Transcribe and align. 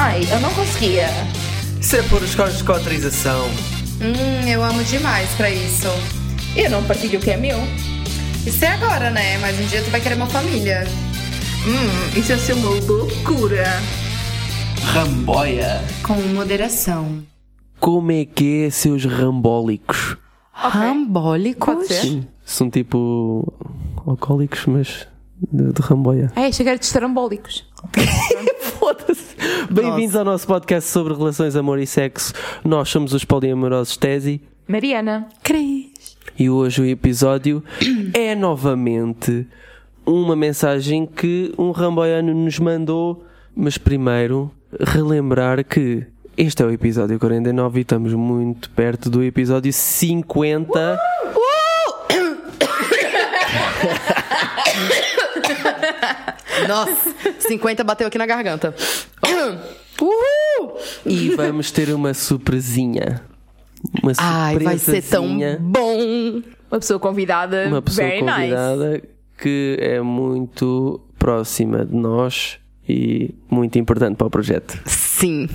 Ai, 0.00 0.20
eu 0.30 0.38
não 0.38 0.54
conseguia. 0.54 1.08
Isso 1.80 1.96
é 1.96 2.02
por 2.02 2.22
escolas 2.22 2.56
de 2.56 2.62
cotrização. 2.62 3.48
Hum, 4.00 4.48
eu 4.48 4.62
amo 4.62 4.84
demais 4.84 5.28
pra 5.30 5.50
isso. 5.50 5.88
E 6.54 6.60
eu 6.60 6.70
não 6.70 6.84
partilho 6.84 7.18
o 7.18 7.22
que 7.22 7.32
é 7.32 7.36
meu. 7.36 7.58
Isso 8.46 8.64
é 8.64 8.68
agora, 8.68 9.10
né? 9.10 9.38
Mas 9.38 9.58
um 9.58 9.66
dia 9.66 9.82
tu 9.82 9.90
vai 9.90 10.00
querer 10.00 10.14
uma 10.14 10.28
família. 10.28 10.86
Hum, 11.66 12.16
isso 12.16 12.30
ia 12.30 12.38
ser 12.38 12.52
uma 12.52 12.70
loucura. 12.70 13.66
Ramboia. 14.84 15.82
Com 16.04 16.14
moderação. 16.32 17.20
Como 17.80 18.12
é 18.12 18.24
que 18.24 18.66
é 18.66 18.70
seus 18.70 19.04
rambólicos? 19.04 20.16
Rambólicos? 20.52 21.74
Pode 21.74 21.88
ser. 21.88 22.02
Sim, 22.02 22.26
são 22.44 22.70
tipo 22.70 23.52
alcoólicos, 24.06 24.64
mas 24.66 25.08
de, 25.52 25.72
de 25.72 25.82
ramboia. 25.82 26.30
É, 26.36 26.52
chegar 26.52 26.78
de 26.78 26.84
estrambólicos. 26.84 27.66
Foda-se. 28.88 29.36
Bem-vindos 29.70 30.16
ao 30.16 30.24
nosso 30.24 30.46
podcast 30.46 30.88
sobre 30.88 31.12
relações, 31.12 31.54
amor 31.54 31.78
e 31.78 31.86
sexo. 31.86 32.32
Nós 32.64 32.88
somos 32.88 33.12
os 33.12 33.22
poliamorosos 33.22 33.98
Tesi 33.98 34.40
Mariana. 34.66 35.28
Cris. 35.42 36.16
e 36.38 36.48
hoje 36.48 36.80
o 36.80 36.86
episódio 36.86 37.62
é 38.14 38.34
novamente 38.34 39.46
uma 40.06 40.34
mensagem 40.34 41.04
que 41.04 41.52
um 41.58 41.70
ramboiano 41.70 42.32
nos 42.32 42.58
mandou. 42.58 43.26
Mas 43.54 43.76
primeiro, 43.76 44.50
relembrar 44.80 45.62
que 45.66 46.06
este 46.34 46.62
é 46.62 46.66
o 46.66 46.70
episódio 46.70 47.18
49 47.18 47.80
e 47.80 47.82
estamos 47.82 48.14
muito 48.14 48.70
perto 48.70 49.10
do 49.10 49.22
episódio 49.22 49.70
50. 49.70 50.98
Nossa, 56.66 57.14
50 57.40 57.84
bateu 57.84 58.06
aqui 58.06 58.18
na 58.18 58.26
garganta. 58.26 58.74
Uhul! 60.00 60.78
E 61.04 61.30
vamos 61.30 61.70
ter 61.70 61.92
uma 61.92 62.14
surpresinha. 62.14 63.22
Uma 64.02 64.12
Ai, 64.18 64.58
vai 64.58 64.78
ser 64.78 65.02
tão 65.02 65.38
bom. 65.60 66.42
Uma 66.70 66.80
pessoa 66.80 66.98
convidada. 66.98 67.66
Uma 67.66 67.82
pessoa 67.82 68.06
very 68.06 68.22
nice. 68.22 68.34
convidada 68.34 69.02
que 69.36 69.76
é 69.80 70.00
muito 70.00 71.00
próxima 71.18 71.84
de 71.84 71.94
nós 71.94 72.58
e 72.88 73.34
muito 73.50 73.78
importante 73.78 74.16
para 74.16 74.26
o 74.26 74.30
projeto. 74.30 74.80
Sim. 74.86 75.48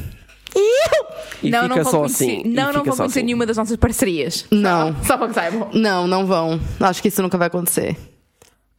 E 1.43 1.49
não, 1.49 1.63
fica 1.63 1.75
não 1.75 1.83
vão 1.83 1.91
só 1.91 1.99
conhecer, 1.99 2.23
assim. 2.23 2.43
não, 2.45 2.65
não 2.67 2.83
vão 2.83 2.95
conhecer 2.95 3.03
assim. 3.03 3.23
nenhuma 3.23 3.45
das 3.45 3.57
nossas 3.57 3.75
parcerias. 3.75 4.45
Não. 4.49 4.95
Só, 4.97 5.03
só 5.03 5.17
para 5.17 5.27
que 5.27 5.33
saibam. 5.33 5.69
Não, 5.73 6.07
não 6.07 6.25
vão. 6.25 6.59
Acho 6.79 7.01
que 7.01 7.09
isso 7.09 7.21
nunca 7.21 7.37
vai 7.37 7.47
acontecer. 7.47 7.97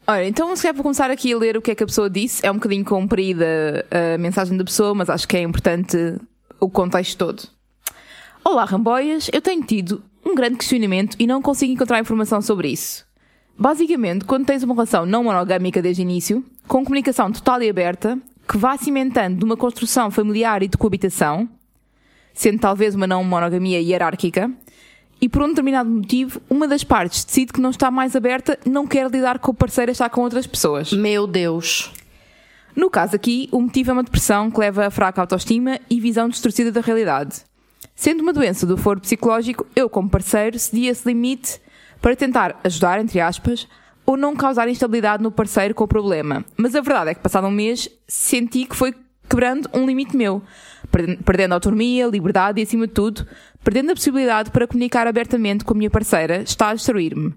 Olha, 0.07 0.29
então 0.29 0.55
se 0.55 0.63
calhar 0.63 0.75
vou 0.75 0.83
começar 0.83 1.11
aqui 1.11 1.33
a 1.33 1.39
ler 1.39 1.57
o 1.57 1.63
que 1.63 1.71
é 1.71 1.75
que 1.75 1.83
a 1.83 1.87
pessoa 1.87 2.11
disse. 2.11 2.45
É 2.45 2.51
um 2.51 2.55
bocadinho 2.55 2.85
comprida 2.85 3.87
a 3.91 4.19
mensagem 4.19 4.57
da 4.57 4.65
pessoa, 4.65 4.95
mas 4.95 5.09
acho 5.09 5.27
que 5.27 5.37
é 5.37 5.41
importante 5.41 5.97
o 6.61 6.69
contexto 6.69 7.17
todo. 7.17 7.43
Olá, 8.45 8.67
Ramboias. 8.67 9.31
Eu 9.33 9.41
tenho 9.41 9.63
tido 9.65 10.03
um 10.25 10.35
grande 10.35 10.59
questionamento 10.59 11.17
e 11.19 11.27
não 11.27 11.41
consigo 11.41 11.73
encontrar 11.73 12.01
informação 12.01 12.43
sobre 12.43 12.69
isso. 12.69 13.07
Basicamente, 13.57 14.27
quando 14.27 14.45
tens 14.45 14.63
uma 14.63 14.75
relação 14.75 15.07
não 15.07 15.25
monogâmica 15.25 15.81
desde 15.81 16.03
o 16.03 16.05
início, 16.05 16.45
com 16.69 16.85
comunicação 16.85 17.33
total 17.33 17.63
e 17.63 17.71
aberta, 17.71 18.19
que 18.47 18.59
vá 18.59 18.77
cimentando 18.77 19.39
de 19.39 19.45
uma 19.45 19.57
construção 19.57 20.11
familiar 20.11 20.63
e 20.63 20.69
de 20.69 20.77
coabitação, 20.77 21.49
sendo 22.35 22.59
talvez 22.59 22.95
uma 22.95 23.07
não 23.07 23.25
monogamia 23.25 23.81
hierárquica, 23.81 24.51
e 25.25 25.29
por 25.29 25.41
um 25.41 25.49
determinado 25.49 25.89
motivo, 25.89 26.39
uma 26.51 26.69
das 26.69 26.85
partes 26.85 27.25
decide 27.25 27.51
que 27.51 27.61
não 27.61 27.71
está 27.71 27.91
mais 27.91 28.15
aberta, 28.15 28.59
não 28.67 28.87
quer 28.87 29.11
lidar 29.11 29.39
com 29.39 29.53
o 29.53 29.55
parceiro 29.55 29.91
a 29.91 29.93
estar 29.93 30.11
com 30.11 30.21
outras 30.21 30.47
pessoas. 30.47 30.93
Meu 30.93 31.27
Deus. 31.27 31.91
No 32.77 32.91
caso 32.91 33.17
aqui, 33.17 33.49
o 33.51 33.59
motivo 33.59 33.89
é 33.89 33.93
uma 33.95 34.03
depressão 34.03 34.51
que 34.51 34.61
leva 34.61 34.87
a 34.87 34.91
fraca 34.91 35.23
autoestima 35.23 35.81
e 35.89 35.99
visão 35.99 36.29
distorcida 36.29 36.71
da 36.71 36.83
realidade. 36.83 37.37
Sendo 37.97 38.21
uma 38.21 38.35
doença 38.35 38.67
do 38.67 38.77
foro 38.77 39.01
psicológico, 39.01 39.67
eu, 39.75 39.89
como 39.89 40.11
parceiro, 40.11 40.59
cedi 40.59 40.89
esse 40.89 41.09
limite 41.09 41.59
para 42.03 42.15
tentar 42.15 42.61
ajudar, 42.63 43.01
entre 43.01 43.19
aspas, 43.19 43.67
ou 44.05 44.19
não 44.19 44.37
causar 44.37 44.69
instabilidade 44.69 45.23
no 45.23 45.31
parceiro 45.31 45.75
com 45.75 45.85
o 45.85 45.89
problema. 45.89 46.45
Mas 46.55 46.75
a 46.75 46.83
verdade 46.83 47.13
é 47.13 47.15
que, 47.15 47.23
passado 47.23 47.47
um 47.47 47.51
mês, 47.51 47.89
senti 48.07 48.67
que 48.67 48.77
foi 48.77 48.95
quebrando 49.27 49.71
um 49.73 49.87
limite 49.87 50.15
meu, 50.15 50.43
perdendo 51.25 51.53
autonomia, 51.53 52.07
liberdade 52.07 52.61
e, 52.61 52.65
acima 52.65 52.87
de 52.87 52.93
tudo, 52.93 53.27
perdendo 53.63 53.91
a 53.91 53.95
possibilidade 53.95 54.51
para 54.51 54.67
comunicar 54.67 55.07
abertamente 55.07 55.65
com 55.65 55.75
a 55.75 55.77
minha 55.77 55.91
parceira, 55.91 56.43
está 56.43 56.71
a 56.71 56.75
destruir-me. 56.75 57.35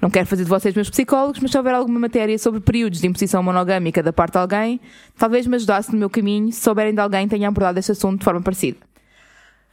Não 0.00 0.10
quero 0.10 0.26
fazer 0.26 0.44
de 0.44 0.48
vocês 0.48 0.74
meus 0.74 0.90
psicólogos, 0.90 1.40
mas 1.40 1.50
se 1.50 1.56
houver 1.56 1.74
alguma 1.74 1.98
matéria 1.98 2.36
sobre 2.38 2.60
períodos 2.60 3.00
de 3.00 3.06
imposição 3.06 3.42
monogâmica 3.42 4.02
da 4.02 4.12
parte 4.12 4.32
de 4.32 4.38
alguém, 4.38 4.80
talvez 5.16 5.46
me 5.46 5.56
ajudasse 5.56 5.92
no 5.92 5.98
meu 5.98 6.10
caminho 6.10 6.50
se 6.52 6.60
souberem 6.60 6.92
de 6.92 7.00
alguém 7.00 7.28
que 7.28 7.34
tenha 7.34 7.48
abordado 7.48 7.78
este 7.78 7.92
assunto 7.92 8.18
de 8.18 8.24
forma 8.24 8.42
parecida. 8.42 8.78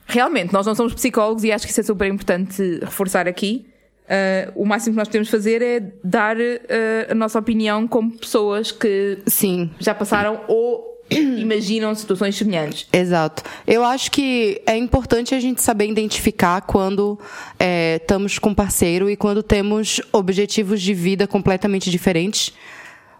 Realmente, 0.05 0.53
nós 0.53 0.65
não 0.65 0.73
somos 0.73 0.93
psicólogos 0.93 1.43
e 1.43 1.51
acho 1.51 1.65
que 1.65 1.71
isso 1.71 1.81
é 1.81 1.83
super 1.83 2.07
importante 2.07 2.79
reforçar 2.81 3.27
aqui. 3.27 3.67
Uh, 4.05 4.63
o 4.63 4.65
máximo 4.65 4.93
que 4.93 4.97
nós 4.97 5.07
podemos 5.07 5.29
fazer 5.29 5.61
é 5.61 5.79
dar 6.03 6.35
uh, 6.35 7.11
a 7.11 7.13
nossa 7.13 7.37
opinião 7.37 7.87
como 7.87 8.17
pessoas 8.17 8.71
que 8.71 9.19
Sim. 9.27 9.69
já 9.79 9.93
passaram 9.93 10.41
ou 10.47 10.98
imaginam 11.39 11.93
situações 11.95 12.35
semelhantes. 12.35 12.87
Exato. 12.93 13.43
Eu 13.65 13.83
acho 13.83 14.11
que 14.11 14.61
é 14.65 14.77
importante 14.77 15.33
a 15.33 15.39
gente 15.39 15.61
saber 15.61 15.89
identificar 15.89 16.61
quando 16.61 17.19
é, 17.59 17.97
estamos 18.01 18.37
com 18.37 18.53
parceiro 18.53 19.09
e 19.09 19.15
quando 19.15 19.41
temos 19.41 20.01
objetivos 20.11 20.81
de 20.81 20.93
vida 20.93 21.27
completamente 21.27 21.89
diferentes. 21.89 22.53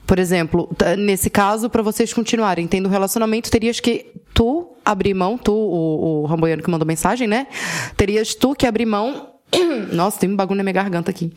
Por 0.06 0.18
exemplo, 0.18 0.68
nesse 0.98 1.30
caso, 1.30 1.70
para 1.70 1.84
vocês 1.84 2.12
continuarem 2.12 2.66
tendo 2.66 2.88
um 2.88 2.92
relacionamento, 2.92 3.52
terias 3.52 3.80
que 3.80 4.08
tu 4.34 4.76
abrir 4.84 5.14
mão, 5.14 5.38
tu, 5.38 5.54
o, 5.54 6.24
o 6.24 6.26
Ramboiano 6.26 6.64
que 6.64 6.70
mandou 6.70 6.88
mensagem, 6.88 7.28
né? 7.28 7.46
Terias 7.96 8.34
tu 8.34 8.56
que 8.56 8.66
abrir 8.66 8.88
mão. 8.88 9.36
Nossa, 9.94 10.20
tem 10.20 10.30
um 10.30 10.36
bagulho 10.36 10.58
na 10.58 10.64
minha 10.64 10.74
garganta 10.74 11.12
aqui. 11.12 11.32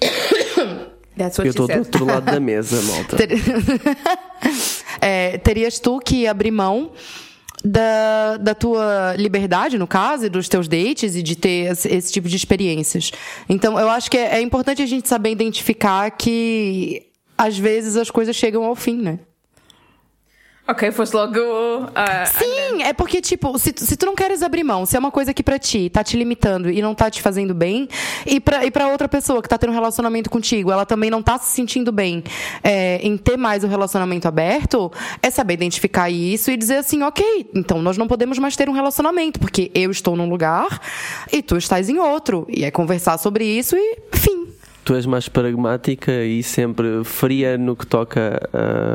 That's 1.16 1.38
Eu 1.38 1.44
what 1.44 1.48
estou 1.48 1.66
she 1.66 1.74
do 1.74 1.78
outro 1.78 2.04
lado 2.04 2.24
da 2.24 2.40
mesa, 2.40 2.80
malta. 2.90 3.16
É, 5.06 5.36
terias 5.36 5.78
tu 5.78 6.00
que 6.00 6.26
abrir 6.26 6.50
mão 6.50 6.92
da, 7.62 8.36
da 8.38 8.54
tua 8.54 9.14
liberdade, 9.18 9.78
no 9.78 9.86
caso, 9.86 10.26
e 10.26 10.28
dos 10.28 10.48
teus 10.48 10.66
dates 10.66 11.14
e 11.14 11.22
de 11.22 11.36
ter 11.36 11.72
esse, 11.72 11.88
esse 11.88 12.12
tipo 12.12 12.28
de 12.28 12.36
experiências. 12.36 13.10
Então, 13.48 13.78
eu 13.78 13.88
acho 13.90 14.10
que 14.10 14.16
é, 14.16 14.36
é 14.36 14.40
importante 14.40 14.80
a 14.82 14.86
gente 14.86 15.08
saber 15.08 15.30
identificar 15.30 16.10
que 16.10 17.06
às 17.36 17.58
vezes 17.58 17.96
as 17.96 18.10
coisas 18.10 18.34
chegam 18.34 18.64
ao 18.64 18.74
fim, 18.74 18.96
né? 18.96 19.18
Ok, 20.66 20.90
foste 20.92 21.12
logo. 21.14 21.38
ah, 21.94 22.24
Sim, 22.24 22.82
é 22.84 22.94
porque, 22.94 23.20
tipo, 23.20 23.58
se, 23.58 23.74
se 23.76 23.96
tu 23.98 24.06
não 24.06 24.14
queres 24.14 24.42
abrir 24.42 24.64
mão, 24.64 24.86
se 24.86 24.96
é 24.96 24.98
uma 24.98 25.10
coisa 25.10 25.34
que 25.34 25.42
pra 25.42 25.58
ti 25.58 25.90
tá 25.90 26.02
te 26.02 26.16
limitando 26.16 26.70
e 26.70 26.80
não 26.80 26.94
tá 26.94 27.10
te 27.10 27.20
fazendo 27.20 27.52
bem, 27.54 27.86
e 28.24 28.40
pra, 28.40 28.64
e 28.64 28.70
pra 28.70 28.88
outra 28.88 29.06
pessoa 29.06 29.42
que 29.42 29.48
tá 29.48 29.58
tendo 29.58 29.70
um 29.70 29.74
relacionamento 29.74 30.30
contigo, 30.30 30.72
ela 30.72 30.86
também 30.86 31.10
não 31.10 31.22
tá 31.22 31.38
se 31.38 31.50
sentindo 31.54 31.92
bem 31.92 32.24
é, 32.62 32.98
em 33.02 33.14
ter 33.18 33.36
mais 33.36 33.62
o 33.62 33.66
relacionamento 33.66 34.26
aberto, 34.26 34.90
é 35.22 35.30
saber 35.30 35.52
identificar 35.52 36.08
isso 36.08 36.50
e 36.50 36.56
dizer 36.56 36.76
assim, 36.76 37.02
ok, 37.02 37.50
então 37.54 37.82
nós 37.82 37.98
não 37.98 38.08
podemos 38.08 38.38
mais 38.38 38.56
ter 38.56 38.66
um 38.66 38.72
relacionamento, 38.72 39.38
porque 39.38 39.70
eu 39.74 39.90
estou 39.90 40.16
num 40.16 40.30
lugar 40.30 40.80
e 41.30 41.42
tu 41.42 41.58
estás 41.58 41.90
em 41.90 41.98
outro. 41.98 42.46
E 42.48 42.64
é 42.64 42.70
conversar 42.70 43.18
sobre 43.18 43.44
isso 43.44 43.76
e 43.76 43.98
fim. 44.14 44.43
Tu 44.84 44.94
és 44.94 45.06
mais 45.06 45.28
pragmática 45.28 46.12
e 46.24 46.42
sempre 46.42 47.02
fria 47.04 47.56
no 47.56 47.74
que 47.74 47.86
toca 47.86 48.40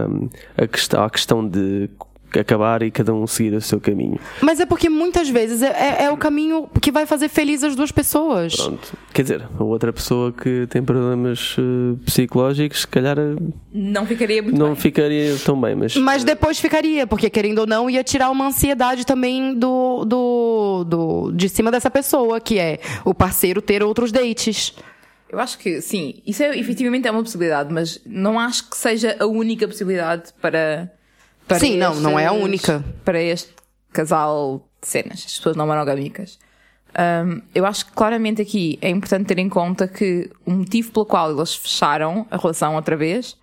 hum, 0.09 0.29
a 0.57 0.67
questão, 0.67 1.03
à 1.03 1.09
questão 1.09 1.47
de 1.47 1.89
acabar 2.37 2.83
e 2.83 2.91
cada 2.91 3.11
um 3.11 3.25
seguir 3.25 3.55
o 3.55 3.61
seu 3.61 3.79
caminho. 3.79 4.19
Mas 4.39 4.59
é 4.59 4.65
porque 4.67 4.87
muitas 4.87 5.27
vezes 5.29 5.63
é, 5.63 5.69
é- 5.71 6.03
é 6.03 6.11
o 6.11 6.15
caminho 6.17 6.69
que 6.79 6.91
vai 6.91 7.07
fazer 7.07 7.27
feliz 7.27 7.63
as 7.63 7.75
duas 7.75 7.91
pessoas. 7.91 8.55
Pronto. 8.55 8.93
Quer 9.11 9.21
dizer, 9.23 9.47
a 9.59 9.63
outra 9.63 9.91
pessoa 9.91 10.31
que 10.31 10.67
tem 10.69 10.83
problemas 10.83 11.55
eh, 11.57 11.97
psicológicos, 12.05 12.81
se 12.81 12.87
calhar 12.87 13.17
eh, 13.17 13.35
não 13.73 14.05
ficaria 14.05 14.43
muito 14.43 14.59
não 14.59 14.67
bem. 14.67 14.75
ficaria 14.75 15.35
tão 15.43 15.59
bem, 15.59 15.73
mas, 15.73 15.95
Mas 15.95 16.23
depois 16.23 16.59
ficaria, 16.59 17.07
porque 17.07 17.31
querendo 17.31 17.59
ou 17.59 17.65
não, 17.65 17.89
ia 17.89 18.03
tirar 18.03 18.29
uma 18.29 18.45
ansiedade 18.45 19.07
também 19.07 19.55
do, 19.55 20.05
do, 20.05 20.83
do 20.83 21.31
de 21.31 21.49
cima 21.49 21.71
dessa 21.71 21.89
pessoa, 21.89 22.39
que 22.39 22.59
é 22.59 22.79
o 23.03 23.11
parceiro 23.15 23.59
ter 23.59 23.81
outros 23.81 24.11
dates. 24.11 24.75
Eu 25.29 25.39
acho 25.39 25.57
que 25.59 25.79
sim, 25.81 26.21
isso 26.25 26.41
é, 26.41 26.57
efetivamente 26.57 27.07
é 27.07 27.11
uma 27.11 27.21
possibilidade, 27.23 27.71
mas 27.71 28.01
não 28.05 28.39
acho 28.39 28.69
que 28.69 28.75
seja 28.75 29.15
a 29.19 29.25
única 29.25 29.67
possibilidade 29.67 30.33
para. 30.41 30.91
para 31.47 31.59
Sim, 31.59 31.77
não, 31.77 31.95
não 31.95 32.17
é 32.19 32.25
a 32.27 32.31
estes- 32.31 32.43
única. 32.43 32.83
Para 33.05 33.21
este 33.21 33.53
casal 33.93 34.67
de 34.81 34.87
cenas, 34.87 35.23
as 35.25 35.37
pessoas 35.37 35.55
não 35.55 35.67
monogâmicas. 35.67 36.39
Hum, 37.25 37.41
eu 37.53 37.65
acho 37.67 37.85
que 37.85 37.91
claramente 37.91 38.41
aqui 38.41 38.79
é 38.81 38.89
importante 38.89 39.27
ter 39.27 39.37
em 39.37 39.47
conta 39.47 39.87
que 39.87 40.29
o 40.43 40.49
motivo 40.51 40.91
pelo 40.91 41.05
qual 41.05 41.31
eles 41.31 41.53
fecharam 41.55 42.25
a 42.31 42.37
relação 42.37 42.73
outra 42.75 42.97
vez 42.97 43.37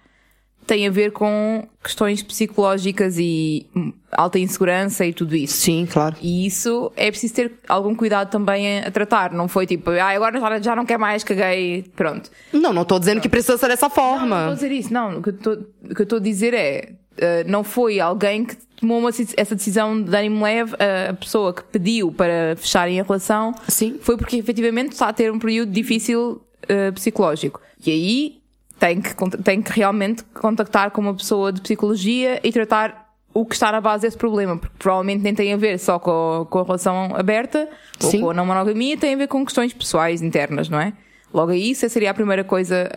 tem 0.66 0.86
a 0.86 0.90
ver 0.90 1.12
com 1.12 1.66
questões 1.82 2.22
psicológicas 2.22 3.16
e 3.18 3.66
alta 4.12 4.38
insegurança 4.38 5.06
e 5.06 5.12
tudo 5.12 5.36
isso. 5.36 5.54
Sim, 5.58 5.86
claro. 5.90 6.16
E 6.20 6.46
isso 6.46 6.90
é 6.96 7.10
preciso 7.10 7.34
ter 7.34 7.52
algum 7.68 7.94
cuidado 7.94 8.30
também 8.30 8.80
a, 8.80 8.90
tratar. 8.90 9.32
Não 9.32 9.46
foi 9.48 9.66
tipo, 9.66 9.90
ah, 9.90 10.08
agora 10.10 10.62
já, 10.62 10.74
não 10.74 10.84
quer 10.86 10.98
mais, 10.98 11.22
caguei, 11.22 11.84
pronto. 11.94 12.30
Não, 12.52 12.72
não 12.72 12.82
estou 12.82 12.98
dizendo 12.98 13.20
que 13.20 13.28
precisa 13.28 13.56
ser 13.56 13.68
dessa 13.68 13.88
Não, 13.88 13.94
não 13.96 14.04
estou 14.04 14.14
a 14.14 14.18
forma. 14.40 14.54
dizer 14.54 14.72
isso, 14.72 14.92
não. 14.92 15.18
O 15.18 15.22
que 15.22 15.28
eu 15.30 15.34
estou- 15.34 15.52
o 15.90 15.94
que 15.94 16.00
eu 16.02 16.04
estou 16.04 16.18
a 16.18 16.22
dizer 16.22 16.54
é, 16.54 16.92
Uh, 17.16 17.48
não 17.50 17.64
foi 17.64 17.98
alguém 17.98 18.44
que 18.44 18.54
tomou 18.78 18.98
uma, 18.98 19.08
essa 19.08 19.54
decisão 19.54 20.02
de 20.02 20.14
ânimo 20.14 20.44
leve, 20.44 20.74
a 21.08 21.14
pessoa 21.14 21.50
que 21.54 21.62
pediu 21.64 22.12
para 22.12 22.54
fecharem 22.56 23.00
a 23.00 23.02
relação, 23.02 23.54
Sim. 23.66 23.98
foi 24.02 24.18
porque 24.18 24.36
efetivamente 24.36 24.92
está 24.92 25.08
a 25.08 25.12
ter 25.14 25.32
um 25.32 25.38
período 25.38 25.72
difícil 25.72 26.42
uh, 26.64 26.92
psicológico. 26.92 27.58
E 27.86 27.90
aí 27.90 28.36
tem 28.78 29.00
que, 29.00 29.14
tem 29.42 29.62
que 29.62 29.72
realmente 29.72 30.22
contactar 30.34 30.90
com 30.90 31.00
uma 31.00 31.14
pessoa 31.14 31.52
de 31.52 31.60
psicologia 31.60 32.40
e 32.42 32.52
tratar 32.52 33.06
o 33.32 33.44
que 33.44 33.54
está 33.54 33.70
na 33.70 33.80
base 33.80 34.02
desse 34.02 34.16
problema, 34.16 34.56
porque 34.56 34.74
provavelmente 34.78 35.22
nem 35.22 35.34
tem 35.34 35.52
a 35.52 35.56
ver 35.56 35.78
só 35.78 35.98
com, 35.98 36.46
com 36.48 36.58
a 36.58 36.64
relação 36.64 37.14
aberta 37.14 37.68
Sim. 37.98 38.18
ou 38.18 38.22
com 38.22 38.30
a 38.30 38.34
não 38.34 38.46
monogamia, 38.46 38.96
tem 38.96 39.14
a 39.14 39.16
ver 39.16 39.28
com 39.28 39.44
questões 39.44 39.74
pessoais 39.74 40.22
internas, 40.22 40.70
não 40.70 40.80
é? 40.80 40.94
Logo 41.34 41.52
aí, 41.52 41.70
isso 41.70 41.86
seria 41.90 42.10
a 42.10 42.14
primeira 42.14 42.44
coisa 42.44 42.88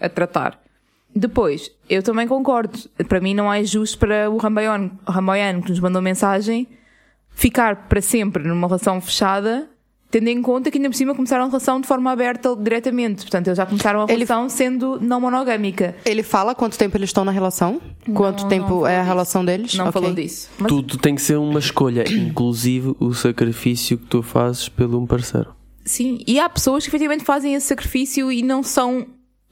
a, 0.00 0.06
a 0.06 0.08
tratar. 0.08 0.58
Depois, 1.14 1.70
eu 1.90 2.02
também 2.02 2.26
concordo. 2.26 2.78
Para 3.06 3.20
mim 3.20 3.34
não 3.34 3.52
é 3.52 3.62
justo 3.64 3.98
para 3.98 4.30
o 4.30 4.38
Ramboiano, 4.38 4.98
Ramboiano 5.06 5.62
que 5.62 5.68
nos 5.68 5.80
mandou 5.80 6.00
mensagem 6.00 6.66
ficar 7.34 7.88
para 7.88 8.00
sempre 8.00 8.44
numa 8.44 8.66
relação 8.66 8.98
fechada 9.00 9.68
tendo 10.12 10.28
em 10.28 10.40
conta 10.42 10.70
que 10.70 10.76
ainda 10.78 10.88
por 10.90 10.94
cima 10.94 11.14
começaram 11.14 11.44
a 11.44 11.46
relação 11.48 11.80
de 11.80 11.88
forma 11.88 12.12
aberta 12.12 12.54
diretamente. 12.54 13.22
Portanto, 13.22 13.48
eles 13.48 13.56
já 13.56 13.66
começaram 13.66 14.00
a 14.00 14.04
Ele- 14.04 14.12
relação 14.12 14.48
sendo 14.48 15.00
não 15.00 15.20
monogâmica. 15.20 15.96
Ele 16.04 16.22
fala 16.22 16.54
quanto 16.54 16.76
tempo 16.78 16.96
eles 16.96 17.08
estão 17.08 17.24
na 17.24 17.32
relação? 17.32 17.80
Quanto 18.14 18.42
Não, 18.42 18.48
tempo 18.50 18.68
não 18.80 18.86
é 18.86 18.96
a 18.96 19.00
disso. 19.00 19.08
relação 19.08 19.44
deles? 19.44 19.74
Não 19.74 19.86
Ok. 19.88 20.00
falou 20.00 20.14
disso. 20.14 20.50
Mas 20.58 20.68
Tudo 20.68 20.98
tem 20.98 21.14
que 21.14 21.22
ser 21.22 21.36
uma 21.38 21.58
escolha, 21.58 22.04
inclusive 22.12 22.94
o 23.00 23.12
sacrifício 23.14 23.96
que 23.98 24.04
tu 24.06 24.22
fazes 24.22 24.68
pelo 24.68 25.00
um 25.00 25.06
parceiro. 25.06 25.54
Sim, 25.84 26.20
e 26.28 26.38
há 26.38 26.48
pessoas 26.48 26.84
que 26.84 26.90
efetivamente 26.90 27.24
fazem 27.24 27.54
esse 27.54 27.66
sacrifício 27.66 28.30
e 28.30 28.42
não 28.42 28.62
são 28.62 29.06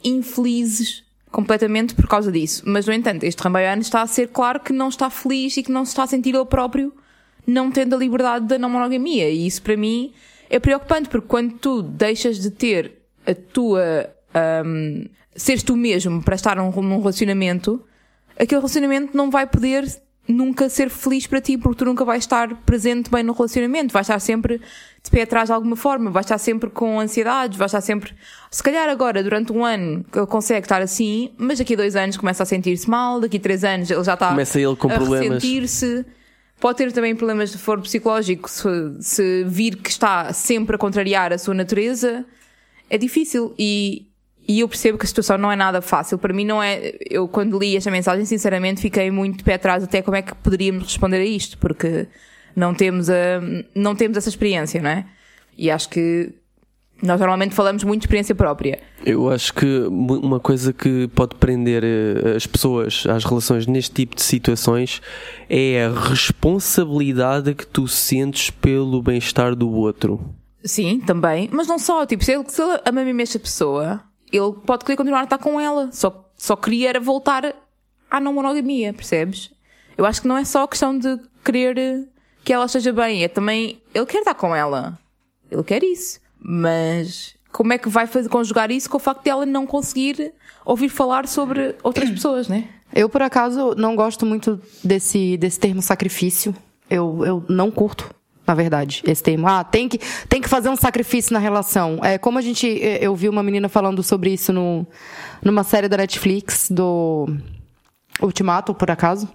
infelizes 0.05 1.03
completamente 1.31 1.95
por 1.95 2.07
causa 2.07 2.31
disso. 2.31 2.63
Mas, 2.67 2.87
no 2.87 2.93
entanto, 2.93 3.25
este 3.25 3.41
Rambaiano 3.43 3.81
está 3.83 4.03
a 4.03 4.07
ser 4.07 4.29
claro 4.29 4.61
que 4.61 4.73
não 4.73 4.89
está 4.89 5.09
feliz 5.09 5.57
e 5.57 5.63
que 5.63 5.73
não 5.73 5.85
se 5.85 5.93
está 5.93 6.03
a 6.03 6.07
sentir 6.07 6.35
ele 6.35 6.45
próprio 6.45 6.93
não 7.47 7.71
tendo 7.71 7.95
a 7.95 7.99
liberdade 7.99 8.47
da 8.47 8.59
não 8.59 8.69
monogamia. 8.69 9.29
E 9.31 9.47
isso, 9.47 9.63
para 9.63 9.77
mim, 9.77 10.13
é 10.51 10.59
preocupante, 10.59 11.09
porque 11.09 11.27
quando 11.27 11.53
tu 11.55 11.83
deixas 11.83 12.39
de 12.41 12.51
ter 12.51 12.99
a 13.27 13.35
tua. 13.35 14.11
Um, 14.65 15.05
seres 15.35 15.63
tu 15.63 15.77
mesmo 15.77 16.23
para 16.23 16.35
estar 16.35 16.57
num, 16.57 16.71
num 16.83 16.99
relacionamento, 16.99 17.83
aquele 18.39 18.61
relacionamento 18.61 19.17
não 19.17 19.31
vai 19.31 19.47
poder 19.47 19.87
nunca 20.29 20.69
ser 20.69 20.89
feliz 20.91 21.27
para 21.27 21.41
ti, 21.41 21.59
porque 21.59 21.79
tu 21.79 21.85
nunca 21.85 22.05
vais 22.05 22.23
estar 22.23 22.55
presente 22.63 23.11
bem 23.11 23.23
no 23.23 23.33
relacionamento, 23.33 23.93
vais 23.93 24.05
estar 24.07 24.21
sempre 24.21 24.61
de 25.03 25.11
pé 25.11 25.23
atrás 25.23 25.49
de 25.49 25.53
alguma 25.53 25.75
forma, 25.75 26.11
vais 26.11 26.27
estar 26.27 26.39
sempre 26.39 26.71
com 26.71 27.01
ansiedades, 27.01 27.59
vais 27.59 27.71
estar 27.71 27.81
sempre. 27.81 28.15
Se 28.51 28.63
calhar 28.63 28.89
agora, 28.89 29.23
durante 29.23 29.53
um 29.53 29.65
ano, 29.65 30.05
ele 30.15 30.27
consegue 30.27 30.65
estar 30.65 30.83
assim, 30.83 31.33
mas 31.37 31.59
daqui 31.59 31.75
a 31.75 31.77
dois 31.77 31.97
anos 31.97 32.17
começa 32.17 32.43
a 32.43 32.47
sentir-se 32.47 32.89
mal, 32.89 33.21
daqui 33.21 33.39
a 33.39 33.41
três 33.41 33.65
anos 33.65 33.91
ele 33.91 34.05
já 34.05 34.15
está 34.15 34.29
Começa 34.29 34.61
ele 34.61 34.77
com 34.77 34.89
a 34.89 34.95
problemas. 34.95 35.43
ressentir-se. 35.43 36.07
Pode 36.61 36.77
ter 36.77 36.93
também 36.93 37.17
problemas 37.17 37.51
de 37.51 37.59
foro 37.59 37.81
psicológico 37.81 38.49
se, 38.51 38.69
se 39.01 39.45
vir 39.45 39.77
que 39.77 39.89
está 39.89 40.31
sempre 40.33 40.77
a 40.77 40.79
contrariar 40.79 41.33
a 41.33 41.39
sua 41.39 41.55
natureza. 41.55 42.25
É 42.91 42.99
difícil 42.99 43.55
e, 43.59 44.07
e 44.47 44.61
eu 44.61 44.69
percebo 44.69 44.99
que 44.99 45.05
a 45.05 45.09
situação 45.09 45.39
não 45.39 45.51
é 45.51 45.57
nada 45.57 45.81
fácil. 45.81 46.19
Para 46.19 46.35
mim 46.35 46.45
não 46.45 46.63
é. 46.63 46.93
Eu 47.09 47.27
quando 47.27 47.59
li 47.59 47.77
esta 47.77 47.91
mensagem, 47.91 48.27
sinceramente, 48.27 48.83
fiquei 48.83 49.11
muito 49.11 49.39
de 49.39 49.45
pé 49.45 49.55
atrás 49.55 49.83
até 49.83 50.03
como 50.03 50.17
é 50.17 50.23
que 50.23 50.35
poderíamos 50.35 50.85
responder 50.85 51.17
a 51.17 51.25
isto, 51.25 51.57
porque 51.57 52.07
não 52.55 52.75
temos 52.75 53.09
a, 53.09 53.41
não 53.75 53.97
temos 53.97 54.19
essa 54.19 54.29
experiência, 54.29 54.83
não 54.83 54.91
é? 54.91 55.07
E 55.57 55.71
acho 55.71 55.89
que 55.89 56.35
nós 57.03 57.19
normalmente 57.19 57.55
falamos 57.55 57.83
muito 57.85 58.03
de 58.03 58.07
experiência 58.07 58.35
própria. 58.35 58.81
Eu 59.05 59.31
acho 59.31 59.55
que 59.55 59.67
uma 59.89 60.39
coisa 60.39 60.73
que 60.73 61.09
pode 61.09 61.35
prender 61.37 61.83
eh, 61.83 62.37
as 62.37 62.47
pessoas 62.47 63.05
às 63.09 63.25
relações 63.25 63.67
neste 63.67 63.93
tipo 63.93 64.17
de 64.17 64.23
situações 64.23 65.01
é 65.49 65.87
a 65.87 66.09
responsabilidade 66.09 67.55
que 67.55 67.67
tu 67.67 67.89
sentes 67.89 68.51
pelo 68.51 69.03
bem-estar 69.03 69.55
do 69.55 69.71
outro. 69.71 70.21
Sim, 70.63 71.01
também. 71.01 71.49
Mas 71.53 71.67
não 71.67 71.79
só, 71.79 72.05
tipo, 72.05 72.23
se 72.23 72.33
ele, 72.33 72.45
se 72.49 72.63
ele 72.63 72.79
ama 72.85 73.05
mesmo 73.05 73.21
esta 73.23 73.39
pessoa, 73.39 74.03
ele 74.31 74.53
pode 74.67 74.85
querer 74.85 74.97
continuar 74.97 75.21
a 75.21 75.25
estar 75.25 75.39
com 75.39 75.59
ela. 75.59 75.91
Só, 75.93 76.31
só 76.37 76.55
queria 76.55 76.91
era 76.91 77.01
voltar 77.01 77.55
à 78.11 78.21
não 78.21 78.33
monogamia, 78.33 78.93
percebes? 78.93 79.51
Eu 79.97 80.05
acho 80.05 80.21
que 80.21 80.29
não 80.29 80.37
é 80.37 80.45
só 80.45 80.67
questão 80.67 80.99
de 80.99 81.19
querer 81.45 82.09
que 82.45 82.53
ela 82.53 82.67
esteja 82.67 82.93
bem, 82.93 83.25
é 83.25 83.29
também. 83.29 83.81
Ele 83.95 84.07
quer 84.07 84.19
estar 84.19 84.35
com 84.35 84.55
ela. 84.55 84.99
Ele 85.51 85.63
quer 85.63 85.83
isso. 85.83 86.21
Mas 86.41 87.35
como 87.53 87.73
é 87.73 87.79
que 87.79 87.89
vai 87.89 88.07
fazer, 88.07 88.29
conjugar 88.29 88.71
isso 88.71 88.89
com 88.89 88.97
o 88.97 89.01
facto 89.01 89.25
de 89.25 89.31
ela 89.31 89.45
não 89.45 89.67
conseguir 89.67 90.33
ouvir 90.65 90.89
falar 90.89 91.27
sobre 91.27 91.75
outras 91.83 92.09
pessoas, 92.11 92.49
né? 92.49 92.69
Eu, 92.93 93.09
por 93.09 93.23
acaso, 93.23 93.75
não 93.77 93.95
gosto 93.95 94.27
muito 94.27 94.61
desse, 94.83 95.37
desse 95.37 95.61
termo 95.61 95.81
sacrifício. 95.83 96.55
Eu, 96.89 97.25
eu 97.25 97.45
não 97.49 97.71
curto, 97.71 98.13
na 98.45 98.53
verdade, 98.55 99.03
esse 99.07 99.23
termo. 99.23 99.47
Ah, 99.47 99.63
tem 99.63 99.89
que, 99.89 100.01
tem 100.29 100.41
que 100.41 100.49
fazer 100.49 100.69
um 100.69 100.77
sacrifício 100.77 101.33
na 101.33 101.39
relação. 101.39 102.01
É, 102.03 102.19
como 102.19 102.39
a 102.39 102.43
gente. 102.43 102.67
eh, 102.67 102.99
Eu 103.01 103.15
vi 103.15 103.29
uma 103.29 103.45
menina 103.45 103.69
falando 103.69 104.03
sobre 104.03 104.33
isso 104.33 104.53
no, 104.53 104.85
numa 105.41 105.63
série 105.63 105.89
da 105.89 105.97
Netflix, 105.99 106.69
do. 106.71 107.29
Ultimato, 108.21 108.75
por 108.75 108.91
acaso. 108.91 109.27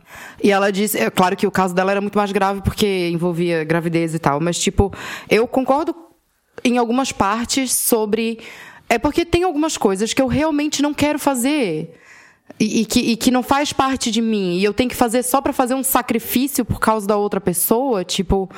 E 0.44 0.52
ela 0.52 0.72
disse, 0.72 1.00
é 1.00 1.10
claro 1.10 1.36
que 1.36 1.48
o 1.48 1.52
caso 1.52 1.74
dela 1.74 1.92
era 1.92 2.02
muito 2.02 2.18
mais 2.18 2.32
grave 2.32 2.62
porque 2.62 3.10
envolvia 3.10 3.64
gravidez 3.64 4.14
e 4.14 4.20
tal, 4.20 4.40
mas 4.40 4.60
tipo, 4.60 4.94
eu 5.28 5.48
concordo 5.48 5.96
em 6.66 6.78
algumas 6.78 7.12
partes 7.12 7.72
sobre 7.72 8.40
é 8.90 8.98
porque 8.98 9.24
tem 9.24 9.44
algumas 9.44 9.78
coisas 9.78 10.14
que 10.14 10.22
eu 10.22 10.28
realmente 10.28 10.82
não 10.82 10.94
quero 10.94 11.20
fazer. 11.20 11.94
E, 12.60 12.82
e 12.82 12.86
que, 12.86 13.00
e 13.00 13.18
que 13.18 13.32
não 13.32 13.42
faz 13.42 13.74
parte 13.74 14.12
de 14.12 14.22
mim. 14.22 14.58
E 14.58 14.64
eu 14.64 14.74
tenho 14.74 14.90
que 14.90 14.96
fazer 14.96 15.24
só 15.24 15.42
pra 15.42 15.52
fazer 15.52 15.74
um 15.74 15.84
sacrifício 15.84 16.64
por 16.64 16.80
causa 16.80 17.06
da 17.08 17.18
outra 17.18 17.42
pessoa. 17.42 18.04
Tipo, 18.04 18.50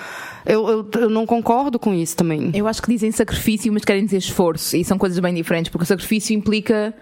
eu, 0.45 0.67
eu, 0.67 0.89
eu 1.01 1.09
não 1.09 1.25
concordo 1.25 1.79
com 1.79 1.93
isso 1.93 2.15
também. 2.15 2.51
Eu 2.53 2.67
acho 2.67 2.81
que 2.81 2.89
dizem 2.89 3.11
sacrifício, 3.11 3.71
mas 3.71 3.85
querem 3.85 4.05
dizer 4.05 4.17
esforço. 4.17 4.75
E 4.75 4.83
são 4.83 4.97
coisas 4.97 5.17
bem 5.19 5.33
diferentes, 5.33 5.71
porque 5.71 5.83
o 5.83 5.87
sacrifício 5.87 6.35
implica 6.35 6.93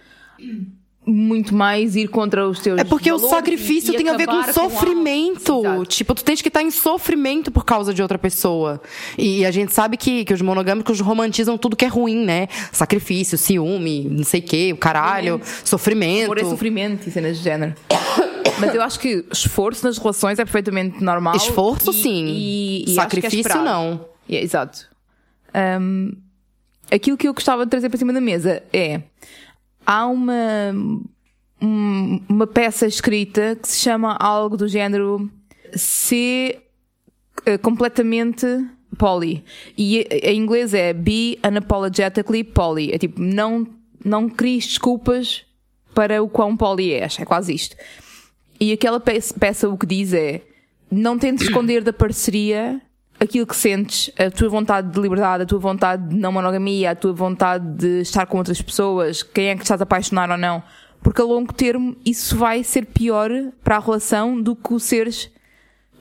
muito 1.08 1.54
mais 1.54 1.96
ir 1.96 2.08
contra 2.08 2.48
os 2.48 2.60
teus 2.60 2.80
É 2.80 2.84
porque 2.84 3.12
o 3.12 3.20
sacrifício 3.20 3.92
e- 3.92 3.96
e 3.96 3.98
tem 3.98 4.10
a 4.10 4.18
ver 4.18 4.26
com 4.28 4.42
sofrimento. 4.52 5.60
Exato. 5.60 5.86
tipo, 5.86 6.16
tu 6.16 6.24
tens 6.24 6.42
que 6.42 6.48
estar 6.48 6.62
em 6.64 6.72
sofrimento 6.72 7.52
por 7.52 7.64
causa 7.66 7.94
de 7.94 8.02
outra 8.02 8.18
pessoa. 8.18 8.82
E 9.18 9.46
a 9.46 9.52
gente 9.52 9.74
sabe 9.74 9.98
que, 9.98 10.26
que 10.26 10.34
os 10.34 10.42
monogâmicos 10.42 11.00
romantizam 11.00 11.58
tudo 11.58 11.76
que 11.76 11.86
é 11.86 11.88
ruim, 11.88 12.26
né? 12.26 12.48
Sacrifício, 12.72 13.38
ciúme, 13.38 14.06
não 14.10 14.24
sei 14.24 14.40
o 14.40 14.44
quê, 14.44 14.72
o 14.74 14.78
caralho, 14.78 15.40
sofrimento. 15.64 16.26
Amor 16.26 16.38
é 16.40 16.44
sofrimento 16.46 17.08
e 17.08 17.12
cenas 17.12 17.38
de 17.38 17.44
género. 17.44 17.74
Mas 18.60 18.74
eu 18.74 18.82
acho 18.82 19.00
que 19.00 19.26
esforço 19.32 19.86
nas 19.86 19.98
relações 19.98 20.40
é 20.40 20.44
perfeitamente 20.46 21.04
normal. 21.04 21.36
Esforço, 21.36 21.92
e- 21.92 21.94
sim. 21.94 22.86
é 22.88 22.94
Sacrifício, 22.96 23.40
esperado. 23.42 23.66
não. 23.66 24.06
É, 24.30 24.42
exato. 24.42 24.88
Hum, 25.82 26.14
aquilo 26.92 27.18
que 27.18 27.28
eu 27.28 27.34
gostava 27.34 27.66
de 27.66 27.70
trazer 27.72 27.90
para 27.90 27.98
cima 27.98 28.14
da 28.14 28.22
mesa 28.22 28.64
é. 28.74 29.02
Há 29.86 30.08
uma. 30.08 30.34
um- 31.62 32.22
uma 32.28 32.46
peça 32.48 32.86
escrita 32.86 33.56
que 33.56 33.68
se 33.68 33.80
chama 33.80 34.14
algo 34.20 34.58
do 34.58 34.68
género 34.68 35.30
ser 35.74 36.62
eh, 37.46 37.58
completamente 37.58 38.46
poly. 38.98 39.44
E 39.78 40.00
eh, 40.10 40.32
em 40.32 40.40
inglês 40.42 40.74
é 40.74 40.94
be 40.94 41.40
unapologetically 41.46 42.44
poly. 42.44 42.92
É 42.92 42.98
tipo, 42.98 43.22
não, 43.22 43.66
não 44.04 44.30
cries 44.30 44.68
desculpas 44.68 45.44
para 45.94 46.22
o 46.22 46.28
quão 46.30 46.56
poly 46.58 46.92
és. 46.94 47.20
É 47.20 47.26
quase 47.26 47.54
isto. 47.54 47.76
E 48.60 48.72
aquela 48.74 49.00
peça, 49.00 49.34
peça 49.38 49.70
o 49.70 49.78
que 49.78 49.86
diz 49.86 50.14
é: 50.14 50.42
não 50.92 51.18
tentes 51.18 51.48
esconder 51.48 51.84
da 51.84 51.94
parceria 51.94 52.82
aquilo 53.20 53.48
que 53.48 53.56
sentes, 53.56 54.12
a 54.18 54.30
tua 54.30 54.50
vontade 54.50 54.92
de 54.92 55.00
liberdade, 55.00 55.44
a 55.44 55.46
tua 55.46 55.60
vontade 55.60 56.10
de 56.10 56.16
não 56.16 56.32
monogamia, 56.32 56.92
a 56.92 56.96
tua 56.96 57.14
vontade 57.14 57.66
de 57.78 58.02
estar 58.02 58.26
com 58.26 58.38
outras 58.38 58.62
pessoas, 58.62 59.24
quem 59.24 59.50
é 59.50 59.56
que 59.56 59.64
estás 59.64 59.82
a 59.82 59.84
apaixonar 59.84 60.30
ou 60.30 60.38
não. 60.38 60.62
Porque 61.02 61.22
a 61.22 61.26
longo 61.26 61.54
termo 61.54 61.96
isso 62.06 62.38
vai 62.38 62.64
ser 62.64 62.88
pior 62.88 63.30
para 63.64 63.78
a 63.78 63.80
relação 63.80 64.42
do 64.42 64.56
que 64.56 64.74
o 64.74 64.80
seres. 64.80 65.30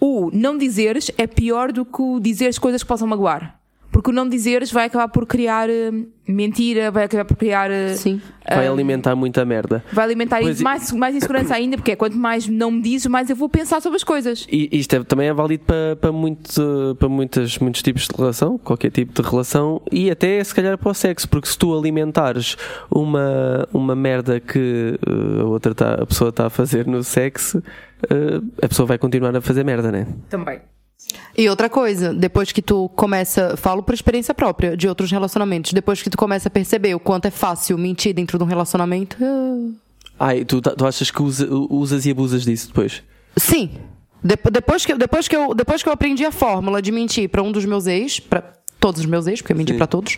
O 0.00 0.30
não 0.33 0.56
dizeres 0.56 1.11
é 1.16 1.26
pior 1.26 1.73
do 1.73 1.85
que 1.85 2.00
o 2.00 2.18
dizeres 2.18 2.59
coisas 2.59 2.83
que 2.83 2.88
possam 2.88 3.06
magoar. 3.06 3.59
Porque 3.94 4.10
o 4.10 4.12
não 4.12 4.28
dizeres 4.28 4.72
vai 4.72 4.86
acabar 4.86 5.06
por 5.06 5.24
criar 5.24 5.70
eh, 5.70 5.92
mentira, 6.26 6.90
vai 6.90 7.04
acabar 7.04 7.24
por 7.24 7.36
criar. 7.36 7.70
eh, 7.70 7.94
Sim. 7.94 8.20
Vai 8.48 8.66
alimentar 8.66 9.14
muita 9.14 9.44
merda. 9.44 9.84
Vai 9.92 10.04
alimentar 10.04 10.40
Pois 10.40 10.60
e- 10.60 10.64
mais, 10.64 10.90
mais 10.90 11.14
insegurança 11.14 11.54
ainda, 11.54 11.76
porque 11.76 11.92
é 11.92 11.96
quanto 11.96 12.16
mais 12.16 12.48
não 12.48 12.72
me 12.72 12.82
dizes, 12.82 13.06
mais 13.06 13.30
eu 13.30 13.36
vou 13.36 13.48
pensar 13.48 13.80
sobre 13.80 13.94
as 13.94 14.02
coisas. 14.02 14.46
E 14.50 14.68
isto 14.72 14.96
é- 14.96 15.04
também 15.04 15.28
é 15.28 15.32
válido 15.32 15.62
para, 15.64 15.94
para, 15.94 16.10
muito, 16.10 16.96
para 16.98 17.08
muitas, 17.08 17.56
muitos 17.58 17.82
tipos 17.82 18.08
de 18.08 18.16
relação, 18.18 18.58
qualquer 18.58 18.90
tipo 18.90 19.22
de 19.22 19.28
relação, 19.28 19.80
e 19.92 20.10
até 20.10 20.42
se 20.42 20.52
calhar 20.52 20.76
para 20.76 20.90
o 20.90 20.94
sexo, 20.94 21.28
porque 21.28 21.46
se 21.46 21.56
tu 21.56 21.72
alimentares 21.78 22.56
uma, 22.90 23.68
uma 23.72 23.94
merda 23.94 24.40
que 24.40 24.98
a, 25.40 25.44
outra 25.44 25.72
tá, 25.72 25.94
a 26.02 26.04
pessoa 26.06 26.30
está 26.30 26.46
a 26.46 26.50
fazer 26.50 26.84
no 26.84 27.04
sexo, 27.04 27.62
a 28.60 28.68
pessoa 28.68 28.86
vai 28.86 28.98
continuar 28.98 29.36
a 29.36 29.40
fazer 29.40 29.62
merda, 29.64 29.92
né? 29.92 30.06
Também. 30.28 30.58
E 31.36 31.48
outra 31.48 31.68
coisa, 31.68 32.14
depois 32.14 32.52
que 32.52 32.62
tu 32.62 32.88
começa, 32.90 33.56
falo 33.56 33.82
por 33.82 33.92
experiência 33.94 34.32
própria 34.32 34.76
de 34.76 34.86
outros 34.88 35.10
relacionamentos, 35.10 35.72
depois 35.72 36.00
que 36.02 36.08
tu 36.10 36.16
começa 36.16 36.48
a 36.48 36.50
perceber 36.50 36.94
o 36.94 37.00
quanto 37.00 37.26
é 37.26 37.30
fácil 37.30 37.76
mentir 37.76 38.14
dentro 38.14 38.38
de 38.38 38.44
um 38.44 38.46
relacionamento, 38.46 39.16
ah, 39.20 39.70
Ai, 40.16 40.44
tu, 40.44 40.60
tá- 40.60 40.70
tu 40.76 40.86
achas 40.86 41.10
que 41.10 41.20
usa- 41.20 41.48
usas 41.50 42.06
e 42.06 42.10
abusas 42.12 42.44
disso 42.44 42.68
depois? 42.68 43.02
Sim. 43.36 43.70
Dep- 44.22 44.48
Depois 44.50 44.86
que, 44.86 44.94
depois, 44.94 45.26
que 45.28 45.34
eu, 45.36 45.52
depois 45.54 45.82
que 45.82 45.88
eu 45.88 45.92
aprendi 45.92 46.24
a 46.24 46.30
fórmula 46.30 46.80
de 46.80 46.92
mentir 46.92 47.28
pra 47.28 47.42
um 47.42 47.50
dos 47.50 47.64
meus 47.64 47.86
ex, 47.88 48.20
pra 48.20 48.40
todos 48.78 49.00
os 49.00 49.06
meus 49.06 49.26
ex, 49.26 49.40
porque 49.42 49.52
eu 49.52 49.56
menti 49.56 49.74
pra 49.74 49.86
todos, 49.88 50.16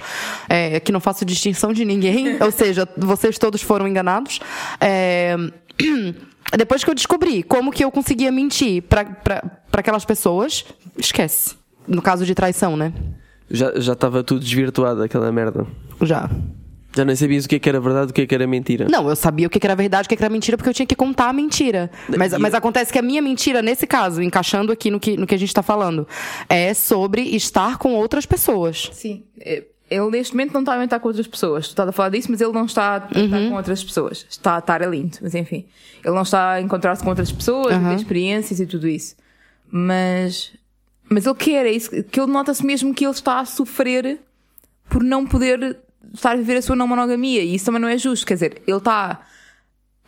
é, 0.48 0.78
que 0.80 0.92
não 0.92 1.00
faço 1.00 1.24
distinção 1.24 1.72
de 1.72 1.84
ninguém, 1.84 2.36
ou 2.42 2.50
seja, 2.52 2.86
vocês 2.96 3.38
todos 3.38 3.62
foram 3.62 3.88
enganados. 3.88 4.38
é, 4.80 5.34
depois 6.56 6.84
que 6.84 6.90
eu 6.90 6.94
descobri 6.94 7.42
como 7.42 7.72
que 7.72 7.84
eu 7.84 7.90
conseguia 7.90 8.30
mentir 8.30 8.82
pra 8.82 9.06
aquelas 9.72 10.04
pessoas, 10.04 10.64
esquece. 10.98 11.54
No 11.86 12.02
caso 12.02 12.26
de 12.26 12.34
traição, 12.34 12.76
né? 12.76 12.92
Já 13.50 13.78
já 13.78 13.92
estava 13.92 14.24
tudo 14.24 14.40
desvirtuado, 14.40 15.02
aquela 15.02 15.30
merda. 15.30 15.66
Já. 16.02 16.28
Já 16.96 17.04
nem 17.04 17.14
sabias 17.14 17.44
o 17.44 17.48
que 17.48 17.56
é 17.56 17.58
que 17.58 17.68
era 17.68 17.78
verdade 17.78 18.08
e 18.08 18.10
o 18.10 18.14
que 18.14 18.22
é 18.22 18.26
que 18.26 18.34
era 18.34 18.46
mentira. 18.46 18.86
Não, 18.90 19.06
eu 19.06 19.14
sabia 19.14 19.46
o 19.46 19.50
que 19.50 19.60
que 19.60 19.66
era 19.66 19.76
verdade 19.76 20.04
e 20.04 20.06
o 20.06 20.08
que 20.08 20.16
que 20.16 20.22
era 20.22 20.32
mentira, 20.32 20.56
porque 20.56 20.70
eu 20.70 20.74
tinha 20.74 20.86
que 20.86 20.96
contar 20.96 21.28
a 21.28 21.32
mentira. 21.32 21.90
Mas, 22.16 22.32
mas 22.38 22.54
acontece 22.54 22.90
que 22.90 22.98
a 22.98 23.02
minha 23.02 23.20
mentira, 23.20 23.60
nesse 23.60 23.86
caso, 23.86 24.22
encaixando 24.22 24.72
aqui 24.72 24.90
no 24.90 24.98
que, 24.98 25.14
no 25.14 25.26
que 25.26 25.34
a 25.34 25.38
gente 25.38 25.52
tá 25.52 25.62
falando, 25.62 26.08
é 26.48 26.72
sobre 26.72 27.22
estar 27.36 27.76
com 27.76 27.92
outras 27.92 28.24
pessoas. 28.24 28.88
Sim. 28.92 29.24
Ele 29.88 30.10
neste 30.10 30.34
momento 30.34 30.52
não 30.52 30.60
está 30.60 30.74
a 30.74 30.84
estar 30.84 30.98
com 30.98 31.08
outras 31.08 31.26
pessoas. 31.28 31.66
Tu 31.68 31.70
estás 31.70 31.88
a 31.88 31.92
falar 31.92 32.08
disso, 32.08 32.28
mas 32.30 32.40
ele 32.40 32.52
não 32.52 32.64
está 32.64 32.94
a 32.94 32.96
estar 33.20 33.20
Uhum. 33.38 33.50
com 33.50 33.56
outras 33.56 33.84
pessoas. 33.84 34.26
Está 34.28 34.56
a 34.56 34.58
estar 34.58 34.82
é 34.82 34.86
lindo, 34.86 35.16
mas 35.22 35.34
enfim. 35.34 35.64
Ele 36.04 36.14
não 36.14 36.22
está 36.22 36.52
a 36.52 36.60
encontrar-se 36.60 37.02
com 37.04 37.10
outras 37.10 37.30
pessoas, 37.30 37.72
a 37.74 37.78
Uhum. 37.78 37.88
ter 37.90 37.94
experiências 37.96 38.58
e 38.58 38.66
tudo 38.66 38.88
isso. 38.88 39.14
Mas, 39.70 40.52
mas 41.08 41.24
ele 41.26 41.34
quer, 41.34 41.66
é 41.66 41.70
isso, 41.70 41.90
que 42.04 42.20
ele 42.20 42.32
nota-se 42.32 42.64
mesmo 42.66 42.92
que 42.94 43.04
ele 43.04 43.12
está 43.12 43.40
a 43.40 43.44
sofrer 43.44 44.18
por 44.88 45.02
não 45.02 45.26
poder 45.26 45.78
estar 46.14 46.32
a 46.32 46.36
viver 46.36 46.56
a 46.56 46.62
sua 46.62 46.74
não 46.76 46.86
monogamia. 46.88 47.42
E 47.42 47.54
isso 47.54 47.66
também 47.66 47.80
não 47.80 47.88
é 47.88 47.98
justo. 47.98 48.26
Quer 48.26 48.34
dizer, 48.34 48.62
ele 48.66 48.76
está 48.78 49.20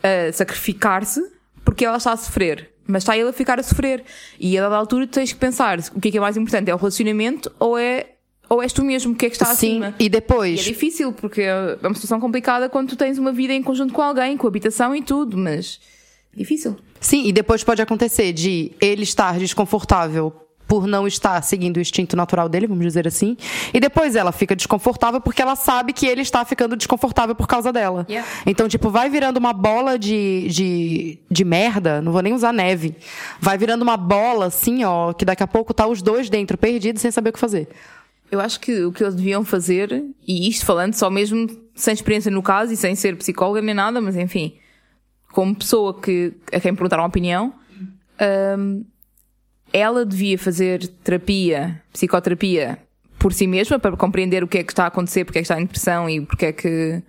a 0.02 0.32
sacrificar-se 0.32 1.20
porque 1.64 1.84
ela 1.84 1.96
está 1.98 2.12
a 2.12 2.16
sofrer. 2.16 2.70
Mas 2.86 3.02
está 3.02 3.16
ele 3.18 3.28
a 3.28 3.32
ficar 3.32 3.60
a 3.60 3.62
sofrer. 3.62 4.02
E 4.40 4.56
a 4.56 4.62
dada 4.62 4.76
altura 4.76 5.06
tu 5.06 5.10
tens 5.10 5.32
que 5.32 5.38
pensar 5.38 5.78
o 5.94 6.00
que 6.00 6.08
é 6.08 6.10
que 6.12 6.16
é 6.18 6.20
mais 6.20 6.36
importante: 6.36 6.70
é 6.70 6.74
o 6.74 6.78
relacionamento 6.78 7.52
ou 7.58 7.76
é 7.78 8.14
ou 8.48 8.62
és 8.62 8.72
tu 8.72 8.84
mesmo? 8.84 9.14
Que 9.14 9.26
é 9.26 9.28
que 9.30 9.36
está 9.36 9.46
Sim, 9.46 9.82
acima? 9.82 9.94
e 9.98 10.04
E 10.04 10.06
é 10.06 10.08
depois. 10.08 10.60
difícil 10.60 11.12
porque 11.12 11.42
é 11.42 11.76
uma 11.82 11.94
situação 11.94 12.18
complicada 12.20 12.68
quando 12.68 12.88
tu 12.90 12.96
tens 12.96 13.18
uma 13.18 13.32
vida 13.32 13.52
em 13.52 13.62
conjunto 13.62 13.92
com 13.92 14.02
alguém, 14.02 14.36
com 14.36 14.46
habitação 14.46 14.94
e 14.94 15.02
tudo, 15.02 15.36
mas 15.36 15.80
difícil. 16.34 16.76
Sim, 17.00 17.26
e 17.26 17.32
depois 17.32 17.62
pode 17.64 17.80
acontecer 17.82 18.32
de 18.32 18.72
ele 18.80 19.02
estar 19.02 19.38
desconfortável 19.38 20.32
por 20.66 20.86
não 20.86 21.06
estar 21.06 21.40
seguindo 21.42 21.78
o 21.78 21.80
instinto 21.80 22.14
natural 22.14 22.46
dele, 22.46 22.66
vamos 22.66 22.84
dizer 22.84 23.08
assim. 23.08 23.38
E 23.72 23.80
depois 23.80 24.14
ela 24.14 24.30
fica 24.32 24.54
desconfortável 24.54 25.18
porque 25.18 25.40
ela 25.40 25.56
sabe 25.56 25.94
que 25.94 26.06
ele 26.06 26.20
está 26.20 26.44
ficando 26.44 26.76
desconfortável 26.76 27.34
por 27.34 27.46
causa 27.48 27.72
dela. 27.72 28.04
Yeah. 28.06 28.28
Então, 28.44 28.68
tipo, 28.68 28.90
vai 28.90 29.08
virando 29.08 29.38
uma 29.38 29.54
bola 29.54 29.98
de, 29.98 30.46
de, 30.50 31.18
de 31.30 31.42
merda, 31.44 32.02
não 32.02 32.12
vou 32.12 32.20
nem 32.20 32.34
usar 32.34 32.52
neve. 32.52 32.94
Vai 33.40 33.56
virando 33.56 33.80
uma 33.80 33.96
bola, 33.96 34.46
assim, 34.46 34.84
ó, 34.84 35.14
que 35.14 35.24
daqui 35.24 35.42
a 35.42 35.46
pouco 35.46 35.72
tá 35.72 35.86
os 35.86 36.02
dois 36.02 36.28
dentro, 36.28 36.58
perdidos, 36.58 37.00
sem 37.00 37.10
saber 37.10 37.30
o 37.30 37.32
que 37.32 37.38
fazer. 37.38 37.68
Eu 38.30 38.40
acho 38.40 38.60
que 38.60 38.84
o 38.84 38.92
que 38.92 39.02
eles 39.02 39.14
deviam 39.14 39.44
fazer, 39.44 40.04
e 40.26 40.48
isto 40.48 40.66
falando 40.66 40.94
só 40.94 41.08
mesmo 41.08 41.48
sem 41.74 41.94
experiência 41.94 42.30
no 42.30 42.42
caso 42.42 42.72
e 42.72 42.76
sem 42.76 42.94
ser 42.94 43.16
psicóloga 43.16 43.62
nem 43.62 43.74
nada, 43.74 44.00
mas 44.00 44.16
enfim, 44.16 44.56
como 45.32 45.54
pessoa 45.54 45.98
que, 45.98 46.34
a 46.52 46.60
quem 46.60 46.74
perguntaram 46.74 47.04
a 47.04 47.06
opinião, 47.06 47.54
hum, 48.58 48.84
ela 49.72 50.04
devia 50.04 50.38
fazer 50.38 50.86
terapia, 51.02 51.82
psicoterapia, 51.92 52.78
por 53.18 53.32
si 53.32 53.46
mesma, 53.46 53.78
para 53.78 53.96
compreender 53.96 54.44
o 54.44 54.48
que 54.48 54.58
é 54.58 54.62
que 54.62 54.72
está 54.72 54.84
a 54.84 54.88
acontecer, 54.88 55.24
porque 55.24 55.38
é 55.38 55.42
que 55.42 55.44
está 55.44 55.58
em 55.58 55.64
depressão 55.64 56.08
e 56.08 56.20
porque 56.20 56.46
é 56.46 56.52
que 56.52 57.02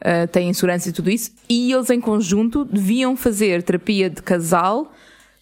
ah, 0.00 0.26
tem 0.26 0.48
insegurança 0.48 0.88
e 0.88 0.92
tudo 0.92 1.10
isso. 1.10 1.32
E 1.48 1.72
eles, 1.72 1.90
em 1.90 2.00
conjunto, 2.00 2.64
deviam 2.64 3.16
fazer 3.16 3.62
terapia 3.62 4.10
de 4.10 4.22
casal 4.22 4.92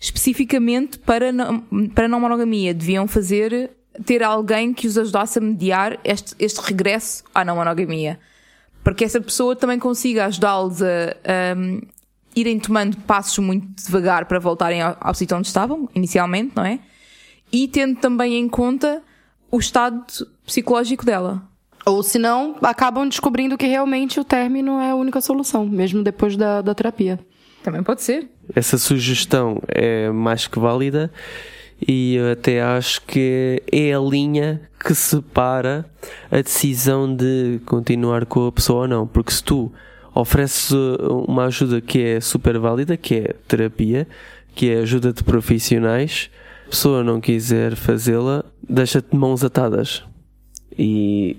especificamente 0.01 0.99
para 0.99 1.33
não, 1.33 1.61
para 1.95 2.09
não 2.09 2.21
monogamia. 2.21 2.75
Deviam 2.75 3.09
fazer, 3.09 3.71
ter 4.05 4.23
alguém 4.23 4.73
que 4.73 4.87
os 4.87 4.99
ajudasse 4.99 5.39
a 5.39 5.43
mediar 5.43 5.99
este, 6.05 6.35
este 6.39 6.61
regresso 6.61 7.25
à 7.35 7.45
não 7.45 7.57
monogamia. 7.57 8.19
Para 8.83 8.95
que 8.95 9.05
essa 9.05 9.21
pessoa 9.21 9.57
também 9.57 9.79
consiga 9.79 10.27
ajudá-los 10.27 10.83
a, 10.83 10.87
a 10.87 11.57
irem 12.37 12.59
tomando 12.59 12.97
passos 12.99 13.39
muito 13.39 13.67
devagar 13.85 14.27
para 14.27 14.39
voltarem 14.39 14.83
ao, 14.83 14.97
ao 15.01 15.15
sítio 15.15 15.37
onde 15.37 15.47
estavam, 15.47 15.89
inicialmente, 15.95 16.53
não 16.57 16.65
é? 16.65 16.81
E 17.53 17.69
tendo 17.69 18.01
também 18.01 18.35
em 18.37 18.49
conta 18.49 19.03
o 19.51 19.59
estado 19.59 20.05
psicológico 20.45 21.05
dela. 21.05 21.43
Ou 21.87 22.03
se 22.03 22.19
não, 22.19 22.57
acabam 22.63 23.07
descobrindo 23.09 23.57
que 23.57 23.67
realmente 23.67 24.19
o 24.19 24.25
término 24.25 24.81
é 24.81 24.91
a 24.91 24.97
única 24.97 25.21
solução, 25.21 25.67
mesmo 25.67 26.03
depois 26.03 26.37
da, 26.37 26.63
da 26.63 26.75
terapia. 26.75 27.21
Também 27.63 27.83
pode 27.83 28.03
ser. 28.03 28.29
Essa 28.55 28.77
sugestão 28.77 29.61
é 29.69 30.11
mais 30.11 30.47
que 30.47 30.59
válida 30.59 31.11
e 31.87 32.15
eu 32.15 32.33
até 32.33 32.63
acho 32.63 33.03
que 33.03 33.63
é 33.71 33.93
a 33.93 33.99
linha 33.99 34.63
que 34.83 34.95
separa 34.95 35.85
a 36.31 36.41
decisão 36.41 37.15
de 37.15 37.61
continuar 37.67 38.25
com 38.25 38.47
a 38.47 38.53
pessoa 38.53 38.83
ou 38.83 38.89
não. 38.89 39.07
Porque 39.07 39.33
se 39.33 39.45
tu 39.45 39.71
ofereces 40.15 40.71
uh, 40.71 41.25
uma 41.29 41.45
ajuda 41.45 41.83
que 41.83 42.01
é 42.01 42.21
super 42.21 42.59
válida, 42.59 42.97
que 42.97 43.17
é 43.17 43.35
terapia, 43.47 44.09
que 44.55 44.71
é 44.71 44.79
ajuda 44.79 45.13
de 45.13 45.23
profissionais, 45.23 46.31
a 46.67 46.71
pessoa 46.71 47.05
não 47.05 47.21
quiser 47.21 47.77
fazê-la, 47.77 48.45
deixa-te 48.67 49.11
de 49.11 49.17
mãos 49.19 49.45
atadas. 49.45 50.03
E 50.79 51.37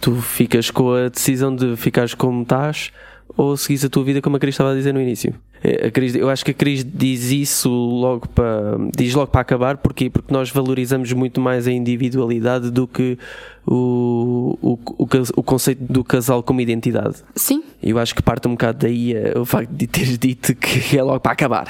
tu 0.00 0.16
ficas 0.16 0.70
com 0.70 0.92
a 0.92 1.08
decisão 1.08 1.54
de 1.54 1.74
ficares 1.76 2.12
como 2.12 2.42
estás 2.42 2.92
ou 3.34 3.56
seguires 3.56 3.84
a 3.84 3.88
tua 3.88 4.04
vida 4.04 4.20
como 4.20 4.36
a 4.36 4.40
Cris 4.40 4.54
estava 4.54 4.72
a 4.72 4.74
dizer 4.74 4.92
no 4.92 5.00
início. 5.00 5.34
É, 5.62 5.86
A 5.88 5.90
Cris, 5.90 6.14
eu 6.14 6.28
acho 6.30 6.44
que 6.44 6.50
a 6.52 6.54
Cris 6.54 6.84
diz 6.84 7.30
isso 7.30 7.68
logo 7.70 8.26
para 8.28 8.76
diz 8.96 9.14
logo 9.14 9.30
para 9.30 9.40
acabar 9.42 9.76
porquê? 9.76 10.08
porque 10.08 10.32
nós 10.32 10.50
valorizamos 10.50 11.12
muito 11.12 11.40
mais 11.40 11.66
a 11.68 11.72
individualidade 11.72 12.70
do 12.70 12.86
que 12.86 13.18
o, 13.66 14.58
o, 14.62 14.72
o, 14.98 15.08
o 15.36 15.42
conceito 15.42 15.84
do 15.84 16.02
casal 16.02 16.42
como 16.42 16.60
identidade. 16.60 17.16
Sim. 17.36 17.62
Eu 17.82 17.98
acho 17.98 18.14
que 18.14 18.22
parte 18.22 18.48
um 18.48 18.52
bocado 18.52 18.78
daí 18.78 19.14
eh, 19.14 19.38
o 19.38 19.44
facto 19.44 19.70
de 19.70 19.86
teres 19.86 20.18
dito 20.18 20.54
que 20.54 20.96
é 20.96 21.02
logo 21.02 21.20
para 21.20 21.32
acabar. 21.32 21.66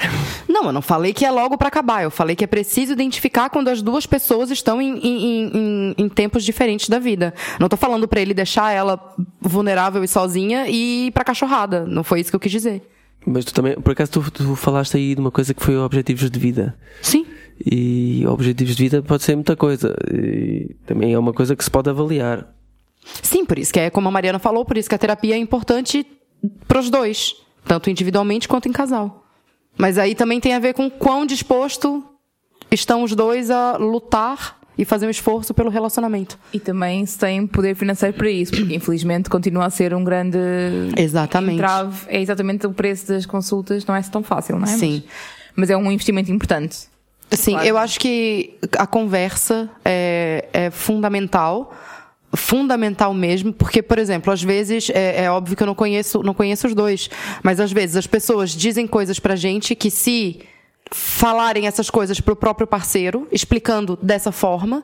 Não, 0.47 0.65
eu 0.65 0.71
não 0.71 0.81
falei 0.81 1.13
que 1.13 1.25
é 1.25 1.31
logo 1.31 1.57
pra 1.57 1.67
acabar. 1.67 2.03
Eu 2.03 2.11
falei 2.11 2.35
que 2.35 2.43
é 2.43 2.47
preciso 2.47 2.93
identificar 2.93 3.49
quando 3.49 3.67
as 3.67 3.81
duas 3.81 4.05
pessoas 4.05 4.49
estão 4.51 4.81
em, 4.81 4.97
em- 4.99 5.51
em- 5.53 5.95
em 5.97 6.09
tempos 6.09 6.43
diferentes 6.43 6.87
da 6.89 6.97
vida. 6.97 7.33
Não 7.59 7.67
tô 7.69 7.75
falando 7.77 8.07
pra 8.07 8.21
ele 8.21 8.33
deixar 8.33 8.71
ela 8.71 8.97
vulnerável 9.41 10.03
e 10.03 10.07
sozinha 10.07 10.67
e 10.67 11.07
ir 11.07 11.11
pra 11.11 11.23
cachorrada. 11.23 11.85
Não 11.85 12.03
foi 12.03 12.21
isso 12.21 12.29
que 12.29 12.35
eu 12.35 12.39
quis 12.39 12.51
dizer. 12.51 12.81
Mas 13.25 13.45
tu 13.45 13.53
também, 13.53 13.75
por 13.75 13.91
acaso, 13.91 14.11
tu, 14.11 14.31
tu 14.31 14.55
falaste 14.55 14.97
aí 14.97 15.15
de 15.15 15.21
uma 15.21 15.31
coisa 15.31 15.53
que 15.53 15.63
foi 15.63 15.77
objetivos 15.77 16.29
de 16.29 16.39
vida. 16.39 16.75
Sim. 17.01 17.25
E 17.63 18.25
objetivos 18.27 18.75
de 18.75 18.83
vida 18.83 19.03
pode 19.03 19.23
ser 19.23 19.35
muita 19.35 19.55
coisa. 19.55 19.95
E 20.11 20.75
também 20.85 21.13
é 21.13 21.19
uma 21.19 21.33
coisa 21.33 21.55
que 21.55 21.63
se 21.63 21.69
pode 21.69 21.89
avaliar. 21.89 22.47
Sim, 23.21 23.45
por 23.45 23.57
isso 23.57 23.73
que 23.73 23.79
é 23.79 23.89
como 23.89 24.07
a 24.07 24.11
Mariana 24.11 24.39
falou, 24.39 24.65
por 24.65 24.77
isso 24.77 24.89
que 24.89 24.95
a 24.95 24.97
terapia 24.97 25.35
é 25.35 25.37
importante 25.37 26.05
pros 26.67 26.89
dois, 26.89 27.35
tanto 27.65 27.89
individualmente 27.89 28.47
quanto 28.47 28.67
em 28.67 28.71
casal. 28.71 29.25
Mas 29.77 29.97
aí 29.97 30.15
também 30.15 30.39
tem 30.39 30.53
a 30.53 30.59
ver 30.59 30.73
com 30.73 30.89
quão 30.89 31.25
disposto 31.25 32.03
estão 32.69 33.03
os 33.03 33.15
dois 33.15 33.49
a 33.49 33.77
lutar 33.77 34.59
e 34.81 34.85
fazer 34.85 35.05
um 35.05 35.11
esforço 35.11 35.53
pelo 35.53 35.69
relacionamento. 35.69 36.39
E 36.51 36.59
também 36.59 37.05
se 37.05 37.15
tem 37.19 37.45
poder 37.45 37.75
financeiro 37.75 38.17
para 38.17 38.27
isso, 38.31 38.51
porque 38.51 38.73
infelizmente 38.73 39.29
continua 39.29 39.67
a 39.67 39.69
ser 39.69 39.93
um 39.93 40.03
grande 40.03 40.39
Exatamente. 40.97 41.53
entrave. 41.53 41.99
É 42.07 42.19
exatamente 42.19 42.65
o 42.65 42.73
preço 42.73 43.07
das 43.09 43.27
consultas, 43.27 43.85
não 43.85 43.95
é 43.95 44.01
tão 44.01 44.23
fácil, 44.23 44.57
não 44.57 44.63
é? 44.63 44.75
Sim. 44.75 45.03
Mas, 45.05 45.13
mas 45.55 45.69
é 45.69 45.77
um 45.77 45.91
investimento 45.91 46.31
importante. 46.31 46.89
Sim, 47.29 47.51
Claro. 47.51 47.67
eu 47.67 47.77
acho 47.77 47.99
que 47.99 48.55
a 48.75 48.87
conversa 48.87 49.69
é, 49.85 50.45
é 50.51 50.71
fundamental. 50.71 51.75
Fundamental 52.33 53.13
mesmo, 53.13 53.53
porque, 53.53 53.83
por 53.83 53.99
exemplo, 53.99 54.33
às 54.33 54.41
vezes, 54.41 54.89
é, 54.89 55.25
é 55.25 55.29
óbvio 55.31 55.55
que 55.55 55.61
eu 55.61 55.67
não 55.67 55.75
conheço, 55.75 56.23
não 56.23 56.33
conheço 56.33 56.65
os 56.65 56.73
dois, 56.73 57.07
mas 57.43 57.59
às 57.59 57.71
vezes 57.71 57.97
as 57.97 58.07
pessoas 58.07 58.49
dizem 58.51 58.87
coisas 58.87 59.19
pra 59.19 59.35
gente 59.35 59.75
que 59.75 59.91
se 59.91 60.39
falarem 60.93 61.67
essas 61.67 61.89
coisas 61.89 62.19
pro 62.19 62.35
próprio 62.35 62.67
parceiro, 62.67 63.27
explicando 63.31 63.97
dessa 64.01 64.31
forma, 64.31 64.83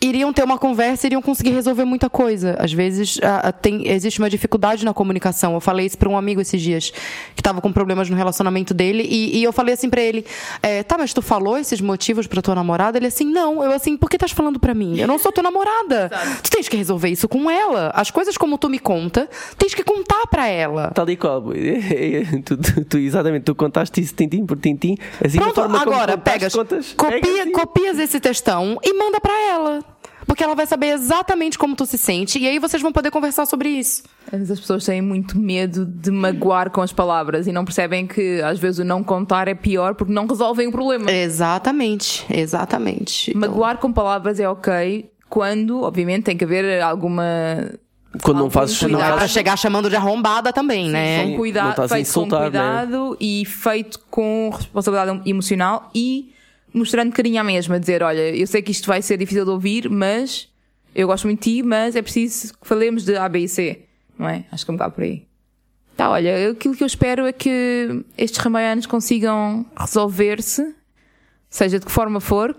iriam 0.00 0.32
ter 0.32 0.44
uma 0.44 0.58
conversa, 0.58 1.06
iriam 1.06 1.22
conseguir 1.22 1.50
resolver 1.50 1.84
muita 1.84 2.08
coisa. 2.10 2.56
Às 2.58 2.72
vezes 2.72 3.18
a- 3.22 3.48
a- 3.48 3.52
tem, 3.52 3.88
existe 3.88 4.18
uma 4.18 4.28
dificuldade 4.28 4.84
na 4.84 4.92
comunicação. 4.92 5.54
Eu 5.54 5.60
falei 5.60 5.86
isso 5.86 5.96
para 5.98 6.08
um 6.08 6.16
amigo 6.16 6.40
esses 6.40 6.60
dias 6.60 6.90
que 7.34 7.40
estava 7.40 7.60
com 7.60 7.72
problemas 7.72 8.08
no 8.10 8.16
relacionamento 8.16 8.74
dele 8.74 9.06
e, 9.08 9.38
e 9.38 9.42
eu 9.42 9.52
falei 9.52 9.74
assim 9.74 9.88
para 9.88 10.00
ele: 10.02 10.24
é, 10.62 10.82
"Tá, 10.82 10.96
mas 10.98 11.12
tu 11.14 11.22
falou 11.22 11.56
esses 11.58 11.80
motivos 11.80 12.26
para 12.26 12.42
tua 12.42 12.54
namorada?" 12.54 12.98
Ele 12.98 13.06
assim: 13.06 13.24
"Não". 13.24 13.62
Eu 13.64 13.72
assim: 13.72 13.96
"Por 13.96 14.10
que 14.10 14.16
estás 14.16 14.32
falando 14.32 14.60
para 14.60 14.74
mim? 14.74 14.98
Eu 14.98 15.08
não 15.08 15.18
sou 15.18 15.32
tua 15.32 15.42
namorada. 15.42 16.10
Tu 16.42 16.50
tens 16.50 16.68
que 16.68 16.76
resolver 16.76 17.08
isso 17.08 17.26
com 17.28 17.50
ela. 17.50 17.90
As 17.94 18.10
coisas 18.10 18.36
como 18.36 18.58
tu 18.58 18.68
me 18.68 18.78
conta, 18.78 19.28
tens 19.58 19.74
que 19.74 19.82
contar 19.82 20.26
para 20.28 20.46
ela." 20.46 20.90
Tal 20.94 21.08
e 21.08 21.16
qual. 21.16 21.42
tu, 22.44 22.56
tu, 22.56 22.84
tu- 22.84 22.98
exatamente, 22.98 23.44
tu 23.44 23.54
contaste 23.54 24.00
isso 24.00 24.14
tintim 24.14 24.44
por 24.44 24.58
tintim. 24.58 24.96
Assim, 25.24 25.38
Pronto, 25.38 25.60
agora 25.60 26.12
contaste, 26.16 26.20
pegas, 26.22 26.54
contas, 26.54 26.92
copia, 26.96 27.20
pegas 27.20 27.52
copias 27.52 27.98
esse 27.98 28.20
textão 28.20 28.78
e 28.84 28.92
manda 28.94 29.20
pra 29.20 29.32
ela. 29.50 29.84
Porque 30.26 30.42
ela 30.42 30.54
vai 30.54 30.66
saber 30.66 30.88
exatamente 30.88 31.58
como 31.58 31.76
tu 31.76 31.86
se 31.86 31.96
sente 31.96 32.38
e 32.38 32.46
aí 32.46 32.58
vocês 32.58 32.82
vão 32.82 32.92
poder 32.92 33.10
conversar 33.10 33.46
sobre 33.46 33.68
isso. 33.68 34.02
As 34.32 34.58
pessoas 34.60 34.84
têm 34.84 35.00
muito 35.00 35.38
medo 35.38 35.86
de 35.86 36.10
magoar 36.10 36.70
com 36.70 36.82
as 36.82 36.92
palavras 36.92 37.46
e 37.46 37.52
não 37.52 37.64
percebem 37.64 38.06
que 38.06 38.42
às 38.42 38.58
vezes 38.58 38.80
o 38.80 38.84
não 38.84 39.04
contar 39.04 39.48
é 39.48 39.54
pior 39.54 39.94
porque 39.94 40.12
não 40.12 40.26
resolvem 40.26 40.66
o 40.66 40.72
problema. 40.72 41.10
Exatamente, 41.10 42.26
exatamente. 42.28 43.30
Então, 43.30 43.40
Magoar 43.40 43.78
com 43.78 43.92
palavras 43.92 44.40
é 44.40 44.48
ok 44.48 45.10
quando, 45.28 45.82
obviamente, 45.82 46.24
tem 46.24 46.36
que 46.36 46.44
haver 46.44 46.80
alguma. 46.82 47.24
Quando 48.22 48.38
não 48.38 48.50
fazes. 48.50 48.78
Cuidado. 48.78 48.98
não 48.98 49.06
é 49.06 49.10
pra 49.10 49.18
fazes 49.18 49.32
chegar 49.32 49.56
chamando 49.56 49.90
de 49.90 49.96
arrombada 49.96 50.52
também, 50.52 50.88
né? 50.88 51.24
com 51.24 51.36
cuidado, 51.36 51.88
feito 51.88 52.00
insultar, 52.00 52.38
com 52.38 52.44
né? 52.44 52.50
cuidado 52.50 53.16
e 53.20 53.44
feito 53.44 54.00
com 54.10 54.50
responsabilidade 54.56 55.28
emocional 55.28 55.90
e 55.94 56.32
mostrando 56.76 57.12
carinho 57.12 57.40
à 57.40 57.44
mesma, 57.44 57.80
dizer, 57.80 58.02
olha, 58.02 58.36
eu 58.36 58.46
sei 58.46 58.60
que 58.60 58.70
isto 58.70 58.86
vai 58.86 59.00
ser 59.00 59.16
difícil 59.16 59.44
de 59.44 59.50
ouvir, 59.50 59.88
mas 59.88 60.48
eu 60.94 61.06
gosto 61.06 61.26
muito 61.26 61.42
de 61.42 61.56
ti, 61.56 61.62
mas 61.62 61.96
é 61.96 62.02
preciso 62.02 62.52
que 62.52 62.66
falemos 62.66 63.04
de 63.04 63.16
A, 63.16 63.28
B 63.28 63.40
e 63.40 63.48
C, 63.48 63.84
não 64.18 64.28
é? 64.28 64.44
Acho 64.52 64.64
que 64.64 64.70
é 64.70 64.74
um 64.74 64.76
bocado 64.76 64.94
por 64.94 65.04
aí. 65.04 65.26
Tá, 65.96 66.10
olha, 66.10 66.50
aquilo 66.50 66.76
que 66.76 66.82
eu 66.82 66.86
espero 66.86 67.26
é 67.26 67.32
que 67.32 68.04
estes 68.18 68.38
ramaianos 68.38 68.84
consigam 68.84 69.64
resolver-se, 69.74 70.74
seja 71.48 71.78
de 71.78 71.86
que 71.86 71.92
forma 71.92 72.20
for, 72.20 72.54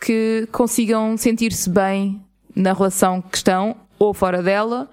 que 0.00 0.48
consigam 0.52 1.16
sentir-se 1.16 1.68
bem 1.68 2.22
na 2.54 2.72
relação 2.72 3.20
que 3.20 3.36
estão 3.36 3.76
ou 3.98 4.14
fora 4.14 4.42
dela. 4.42 4.88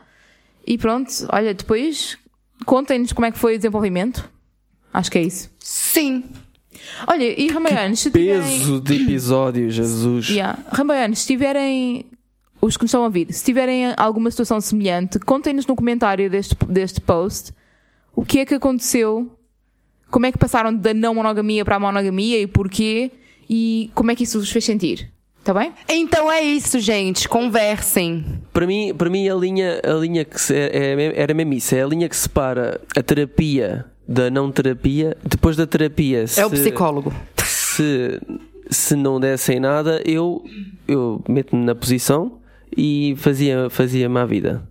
E 0.65 0.77
pronto, 0.77 1.11
olha, 1.29 1.53
depois 1.53 2.17
contem-nos 2.65 3.13
como 3.13 3.27
é 3.27 3.31
que 3.31 3.37
foi 3.37 3.53
o 3.53 3.57
desenvolvimento. 3.57 4.27
Acho 4.91 5.11
que 5.11 5.19
é 5.19 5.21
isso. 5.21 5.51
Sim. 5.59 6.23
Olha, 7.07 7.39
e 7.39 7.47
Ramaianos, 7.47 7.99
se 7.99 8.11
tiverem. 8.11 8.41
Peso 8.41 8.79
de 8.81 9.03
episódio, 9.03 9.69
Jesus. 9.69 10.29
Yeah. 10.29 10.59
Se 11.15 11.27
tiverem. 11.27 12.05
Os 12.61 12.77
que 12.77 12.83
nos 12.83 12.89
estão 12.91 13.01
a 13.01 13.05
ouvir, 13.07 13.27
se 13.33 13.43
tiverem 13.43 13.93
alguma 13.97 14.31
situação 14.31 14.61
semelhante, 14.61 15.19
contem-nos 15.19 15.67
no 15.67 15.75
comentário 15.75 16.29
deste, 16.29 16.55
deste 16.69 17.01
post 17.01 17.51
o 18.15 18.23
que 18.23 18.39
é 18.39 18.45
que 18.45 18.53
aconteceu, 18.53 19.29
como 20.09 20.25
é 20.25 20.31
que 20.31 20.37
passaram 20.37 20.73
da 20.73 20.93
não 20.93 21.15
monogamia 21.15 21.65
para 21.65 21.75
a 21.75 21.79
monogamia 21.79 22.39
e 22.39 22.47
porquê, 22.47 23.11
e 23.49 23.91
como 23.93 24.11
é 24.11 24.15
que 24.15 24.23
isso 24.23 24.39
vos 24.39 24.49
fez 24.49 24.63
sentir. 24.63 25.11
Está 25.39 25.53
bem? 25.53 25.73
Então 25.89 26.31
é 26.31 26.41
isso, 26.41 26.79
gente. 26.79 27.27
Conversem. 27.27 28.23
Para 28.53 28.65
mim, 28.65 28.93
para 28.97 29.09
mim 29.09 29.27
a 29.27 29.35
linha, 29.35 29.81
a 29.83 29.93
linha 29.95 30.23
que 30.23 30.39
se, 30.39 30.55
é, 30.55 30.93
é- 30.93 31.21
era 31.21 31.33
mesmo 31.33 31.53
isso, 31.53 31.75
é 31.75 31.83
a 31.83 31.87
linha 31.87 32.07
que 32.07 32.15
separa 32.15 32.79
a 32.95 33.03
terapia 33.03 33.83
da 34.07 34.29
não 34.29 34.51
terapia. 34.51 35.15
Depois 35.23 35.55
da 35.55 35.65
terapia, 35.67 36.27
se, 36.27 36.39
É 36.39 36.45
o 36.45 36.49
psicólogo. 36.49 37.13
se, 37.43 38.19
se 38.69 38.95
não 38.95 39.19
dessem 39.19 39.59
nada, 39.59 40.01
eu, 40.05 40.43
eu 40.87 41.21
meto-me 41.27 41.63
na 41.65 41.75
posição 41.75 42.39
e 42.75 43.15
fazia, 43.17 43.69
fazia-me 43.69 44.19
à 44.19 44.25
vida. 44.25 44.63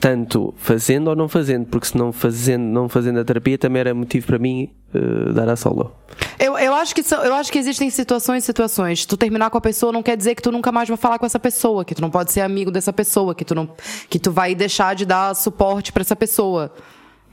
Tanto 0.00 0.52
fazendo 0.58 1.08
ou 1.08 1.16
não 1.16 1.28
fazendo, 1.28 1.64
porque 1.66 1.86
se 1.86 1.96
não 1.96 2.12
fazendo, 2.12 2.62
não 2.64 2.88
fazendo 2.90 3.20
a 3.20 3.24
terapia 3.24 3.56
também 3.56 3.80
era 3.80 3.94
motivo 3.94 4.26
para 4.26 4.38
mim 4.38 4.70
eh, 4.92 5.32
dar 5.32 5.48
a 5.48 5.56
solo. 5.56 5.92
Eu, 6.38 6.58
eu, 6.58 6.74
acho 6.74 6.94
que 6.94 7.02
são- 7.02 7.24
eu 7.24 7.32
acho 7.32 7.50
que 7.50 7.58
existem 7.58 7.88
situações 7.88 8.42
e 8.42 8.46
situações. 8.46 9.06
Tu 9.06 9.16
terminar 9.16 9.48
com 9.48 9.56
a 9.56 9.60
pessoa 9.62 9.92
não 9.92 10.02
quer 10.02 10.14
dizer 10.16 10.34
que 10.34 10.42
tu 10.42 10.52
nunca 10.52 10.70
mais 10.70 10.88
vai 10.88 10.98
falar 10.98 11.18
com 11.18 11.24
essa 11.24 11.38
pessoa, 11.38 11.86
que 11.86 11.94
tu 11.94 12.02
não 12.02 12.10
pode 12.10 12.32
ser 12.32 12.42
amigo 12.42 12.70
dessa 12.70 12.92
pessoa, 12.92 13.34
que 13.34 13.46
tu 13.46 13.54
não 13.54 13.66
que 14.10 14.18
tu 14.18 14.30
vai 14.30 14.54
deixar 14.54 14.94
de 14.94 15.06
dar 15.06 15.34
suporte 15.34 15.90
pra 15.90 16.02
essa 16.02 16.16
pessoa. 16.16 16.70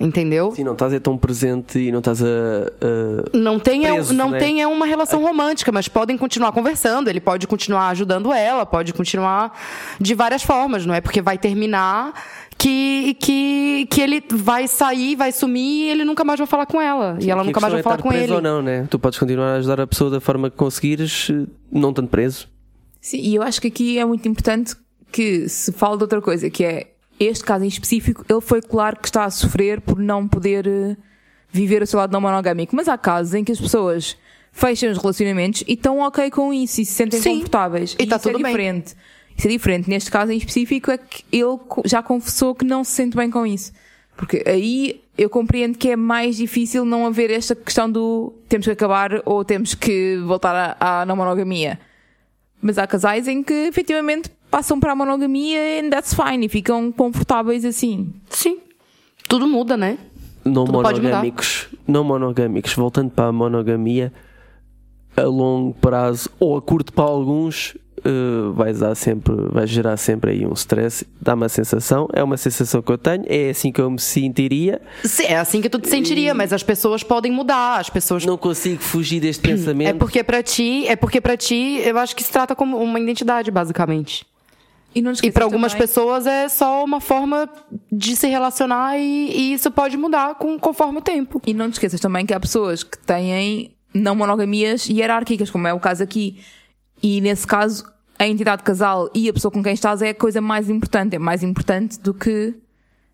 Entendeu? 0.01 0.51
Sim, 0.55 0.63
não 0.63 0.73
estás 0.73 0.93
a 0.93 0.99
tão 0.99 1.17
presente 1.17 1.79
e 1.79 1.91
não 1.91 1.99
estás 1.99 2.21
a. 2.21 2.25
a- 2.25 3.37
Não 3.37 3.59
tem, 3.59 3.85
é- 3.85 3.93
Preso, 3.93 4.13
não 4.13 4.31
né? 4.31 4.39
tem 4.39 4.61
é 4.61 4.67
uma 4.67 4.85
relação 4.85 5.21
romântica, 5.21 5.71
mas 5.71 5.87
podem 5.87 6.17
continuar 6.17 6.51
conversando, 6.51 7.09
ele 7.09 7.19
pode 7.21 7.47
continuar 7.47 7.89
ajudando 7.89 8.31
ela, 8.33 8.65
pode 8.65 8.93
continuar 8.93 9.57
de 9.99 10.13
várias 10.13 10.43
formas, 10.43 10.85
não 10.85 10.93
é 10.93 11.01
porque 11.01 11.21
vai 11.21 11.37
terminar 11.37 12.13
que, 12.57 13.15
que, 13.19 13.87
que 13.89 14.01
ele 14.01 14.23
vai 14.31 14.67
sair, 14.67 15.15
vai 15.15 15.31
sumir 15.31 15.87
e 15.87 15.89
ele 15.89 16.03
nunca 16.05 16.23
mais 16.23 16.37
vai 16.39 16.47
falar 16.47 16.65
com 16.65 16.79
ela. 16.81 17.17
E 17.19 17.29
ela 17.31 17.43
nunca 17.43 17.59
mais 17.59 17.71
vai 17.71 17.79
é 17.79 17.83
falar 17.83 17.95
estar 17.95 18.03
com 18.03 18.09
preso 18.09 18.23
ele. 18.25 18.33
ou 18.33 18.41
não, 18.41 18.61
né? 18.61 18.87
Tu 18.89 18.99
podes 18.99 19.17
continuar 19.17 19.53
a 19.53 19.55
ajudar 19.55 19.81
a 19.81 19.87
pessoa 19.87 20.09
da 20.11 20.19
forma 20.21 20.49
que 20.49 20.57
conseguires, 20.57 21.31
não 21.71 21.91
tanto 21.91 22.09
preso. 22.09 22.47
Sim, 22.99 23.17
e 23.19 23.33
eu 23.35 23.41
acho 23.41 23.59
que 23.59 23.67
aqui 23.67 23.97
é 23.97 24.05
muito 24.05 24.27
importante 24.27 24.75
que 25.11 25.49
se 25.49 25.71
fale 25.71 25.97
de 25.97 26.03
outra 26.03 26.21
coisa, 26.21 26.49
que 26.49 26.63
é 26.63 26.90
este 27.25 27.43
caso 27.43 27.63
em 27.63 27.67
específico, 27.67 28.25
ele 28.29 28.41
foi 28.41 28.61
claro 28.61 28.97
que 28.97 29.07
está 29.07 29.25
a 29.25 29.29
sofrer 29.29 29.81
por 29.81 29.99
não 29.99 30.27
poder 30.27 30.67
eh, 30.67 30.97
viver 31.51 31.81
o 31.81 31.87
seu 31.87 31.99
lado 31.99 32.11
não 32.11 32.21
monogâmico. 32.21 32.75
Mas 32.75 32.87
há 32.87 32.97
casos 32.97 33.33
em 33.33 33.43
que 33.43 33.51
as 33.51 33.59
pessoas 33.59 34.17
fecham 34.51 34.91
os 34.91 34.97
relacionamentos 34.97 35.63
e 35.67 35.73
estão 35.73 35.99
ok 35.99 36.29
com 36.29 36.53
isso 36.53 36.81
e 36.81 36.85
se 36.85 36.93
sentem 36.93 37.21
Sim. 37.21 37.35
confortáveis. 37.35 37.95
E 37.99 38.05
tá 38.05 38.17
isso 38.17 38.29
é 38.29 38.31
tudo 38.31 38.41
bem. 38.41 38.51
diferente. 38.51 38.95
Isso 39.37 39.47
é 39.47 39.51
diferente. 39.51 39.89
Neste 39.89 40.11
caso 40.11 40.31
em 40.31 40.37
específico 40.37 40.91
é 40.91 40.97
que 40.97 41.23
ele 41.31 41.57
já 41.85 42.03
confessou 42.03 42.53
que 42.53 42.65
não 42.65 42.83
se 42.83 42.91
sente 42.91 43.15
bem 43.15 43.29
com 43.29 43.45
isso. 43.45 43.71
Porque 44.15 44.43
aí 44.45 45.01
eu 45.17 45.29
compreendo 45.29 45.77
que 45.77 45.89
é 45.89 45.95
mais 45.95 46.35
difícil 46.37 46.85
não 46.85 47.05
haver 47.05 47.31
esta 47.31 47.55
questão 47.55 47.89
do 47.89 48.33
temos 48.47 48.65
que 48.65 48.71
acabar 48.71 49.21
ou 49.25 49.43
temos 49.45 49.73
que 49.73 50.17
voltar 50.25 50.77
à, 50.79 51.01
à 51.01 51.05
não 51.05 51.15
monogamia. 51.15 51.79
Mas 52.61 52.77
há 52.77 52.85
casais 52.85 53.27
em 53.27 53.41
que 53.41 53.53
efetivamente 53.53 54.29
passam 54.51 54.79
para 54.79 54.91
a 54.91 54.95
monogamia 54.95 55.81
and 55.81 55.89
that's 55.89 56.13
fine 56.13 56.45
e 56.45 56.49
ficam 56.49 56.91
confortáveis 56.91 57.63
assim. 57.65 58.13
Sim. 58.29 58.59
Tudo 59.27 59.47
muda, 59.47 59.77
né? 59.77 59.97
Não 60.43 60.65
Tudo 60.65 60.73
monogâmicos. 60.83 61.67
Não 61.87 62.03
monogâmicos. 62.03 62.73
Voltando 62.73 63.09
para 63.11 63.27
a 63.27 63.31
monogamia, 63.31 64.11
a 65.15 65.21
longo 65.23 65.73
prazo, 65.75 66.29
ou 66.39 66.57
a 66.57 66.61
curto 66.61 66.91
para 66.91 67.03
alguns, 67.05 67.77
eh, 68.03 68.51
vai, 68.55 68.73
dar 68.73 68.95
sempre, 68.95 69.35
vai 69.51 69.67
gerar 69.67 69.95
sempre 69.97 70.31
aí 70.31 70.45
um 70.45 70.53
stress. 70.53 71.05
Dá-me 71.21 71.45
a 71.45 71.49
sensação, 71.49 72.09
é 72.11 72.23
uma 72.23 72.37
sensação 72.37 72.81
que 72.81 72.91
eu 72.91 72.97
tenho, 72.97 73.23
é 73.27 73.51
assim 73.51 73.71
que 73.71 73.79
eu 73.79 73.89
me 73.91 73.99
sentiria. 73.99 74.81
Sim, 75.03 75.25
é 75.25 75.37
assim 75.37 75.61
que 75.61 75.69
tu 75.69 75.77
te 75.79 75.87
sentiria, 75.87 76.33
mas 76.33 76.51
as 76.51 76.63
pessoas 76.63 77.03
podem 77.03 77.31
mudar, 77.31 77.79
as 77.79 77.89
pessoas 77.89 78.25
Não 78.25 78.37
consigo 78.37 78.81
fugir 78.81 79.19
deste 79.21 79.45
É 79.47 79.51
pensamento. 79.53 79.97
porque 79.99 80.23
pra 80.23 80.41
ti, 80.41 80.87
é 80.87 80.95
porque 80.95 81.21
para 81.21 81.37
ti, 81.37 81.81
eu 81.85 81.97
acho 81.99 82.15
que 82.15 82.23
se 82.23 82.31
trata 82.31 82.55
como 82.55 82.77
uma 82.77 82.99
identidade, 82.99 83.51
basicamente. 83.51 84.25
E, 84.93 85.01
E 85.23 85.31
para 85.31 85.45
algumas 85.45 85.71
também- 85.71 85.87
pessoas 85.87 86.25
é 86.27 86.49
só 86.49 86.83
uma 86.83 86.99
forma 86.99 87.49
de 87.91 88.15
se 88.15 88.27
relacionar 88.27 88.97
e, 88.97 89.31
e 89.31 89.53
isso 89.53 89.71
pode 89.71 89.95
mudar 89.95 90.35
com, 90.35 90.59
conforme 90.59 90.97
o 90.97 91.01
tempo. 91.01 91.41
E 91.45 91.53
não 91.53 91.69
te 91.69 91.73
esqueças 91.73 91.99
também 91.99 92.25
que 92.25 92.33
há 92.33 92.39
pessoas 92.39 92.83
que 92.83 92.97
têm 92.97 93.73
não 93.93 94.15
monogamias 94.15 94.87
hierárquicas, 94.89 95.49
como 95.49 95.67
é 95.67 95.73
o 95.73 95.79
caso 95.79 96.03
aqui. 96.03 96.39
E 97.01 97.21
nesse 97.21 97.47
caso, 97.47 97.85
a 98.19 98.27
entidade 98.27 98.63
casal 98.63 99.09
e 99.15 99.29
a 99.29 99.33
pessoa 99.33 99.51
com 99.51 99.63
quem 99.63 99.73
estás 99.73 100.01
é 100.01 100.09
a 100.09 100.13
coisa 100.13 100.41
mais 100.41 100.69
importante. 100.69 101.15
É 101.15 101.19
mais 101.19 101.41
importante 101.41 101.99
do 101.99 102.13
que 102.13 102.53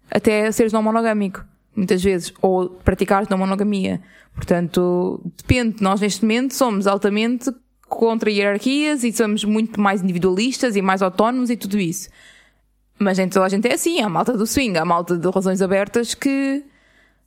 até 0.10 0.52
seres 0.52 0.74
não 0.74 0.82
monogâmico, 0.82 1.46
muitas 1.76 2.04
vezes. 2.04 2.34
Ou 2.42 2.70
praticares 2.70 3.30
não 3.30 3.38
monogamia. 3.38 4.02
Portanto, 4.36 5.22
depende. 5.38 5.82
Nós 5.82 6.02
neste 6.02 6.22
momento 6.24 6.54
somos 6.56 6.88
altamente 6.88 7.52
contra 7.88 8.30
hierarquias 8.30 9.04
e 9.04 9.12
somos 9.12 9.44
muito 9.44 9.80
mais 9.80 10.02
individualistas 10.02 10.76
e 10.76 10.82
mais 10.82 11.02
autónomos 11.02 11.50
e 11.50 11.58
tudo 11.58 11.80
isso. 11.80 12.10
Mas 13.00 13.18
nem 13.18 13.30
toda 13.30 13.46
a 13.46 13.50
gente 13.50 13.68
é 13.68 13.74
assim. 13.74 14.02
Há 14.02 14.08
a 14.08 14.10
malta 14.10 14.34
do 14.34 14.46
swing, 14.46 14.78
há 14.78 14.82
a 14.82 14.86
malta 14.86 15.18
de 15.18 15.28
relações 15.28 15.62
abertas 15.62 16.14
que 16.14 16.64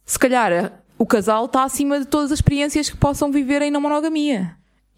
se 0.05 0.18
calhar 0.18 0.73
o 0.99 1.07
casal 1.07 1.46
está 1.46 1.64
acima 1.64 1.99
de 1.99 2.07
todas 2.07 2.33
as 2.33 2.38
experiências 2.38 2.90
que 2.90 2.96
possam 2.96 3.31
viver 3.31 3.62
em 3.62 3.70
não 3.70 3.81
monogamia. 3.81 4.57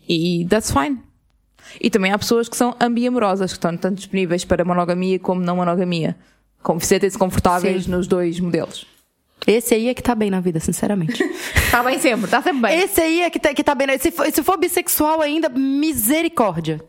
E 0.08 0.46
that's 0.48 0.70
fine. 0.70 0.98
E 1.80 1.90
também 1.90 2.12
há 2.12 2.18
pessoas 2.18 2.48
que 2.48 2.56
são 2.56 2.74
ambiamorosas, 2.80 3.52
que 3.52 3.58
estão 3.58 3.76
tanto 3.76 3.98
disponíveis 3.98 4.44
para 4.44 4.64
monogamia 4.64 5.18
como 5.18 5.40
não 5.40 5.56
monogamia. 5.56 6.16
Como 6.62 6.80
sentem-se 6.80 7.18
confortáveis 7.18 7.84
Sim. 7.84 7.90
nos 7.90 8.06
dois 8.06 8.40
modelos. 8.40 8.86
Esse 9.46 9.74
aí 9.74 9.88
é 9.88 9.94
que 9.94 10.02
tá 10.02 10.14
bem 10.14 10.30
na 10.30 10.40
vida, 10.40 10.60
sinceramente. 10.60 11.22
Está 11.54 11.82
bem 11.84 11.98
sempre, 11.98 12.24
está 12.26 12.40
sempre 12.42 12.60
bem. 12.60 12.78
Esse 12.80 13.00
aí 13.00 13.22
é 13.22 13.30
que 13.30 13.38
tá, 13.40 13.52
que 13.52 13.64
tá 13.64 13.74
bem. 13.74 13.86
na- 13.88 13.98
Se 13.98 14.10
for, 14.10 14.30
se 14.32 14.42
for 14.42 14.56
bissexual 14.56 15.20
ainda, 15.20 15.48
misericórdia. 15.48 16.80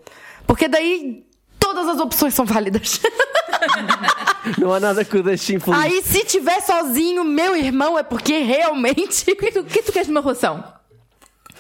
Porque 0.46 0.68
daí 0.68 1.26
todas 1.60 1.88
as 1.88 2.00
opções 2.00 2.34
são 2.34 2.46
válidas. 2.46 3.00
Não 4.60 4.74
há 4.74 4.80
nada 4.80 5.04
que 5.06 5.18
o 5.18 5.24
deixe 5.24 5.56
infeliz. 5.56 5.80
Aí 5.80 6.02
se 6.04 6.24
tiver 6.26 6.60
sozinho, 6.62 7.24
meu 7.24 7.56
irmão, 7.56 7.98
é 7.98 8.04
porque 8.04 8.40
realmente. 8.40 9.24
O 9.32 9.36
que, 9.36 9.52
tu, 9.52 9.64
que 9.64 9.82
tu 9.82 9.92
queres 9.92 10.08
numa 10.10 10.22
relação? 10.22 10.64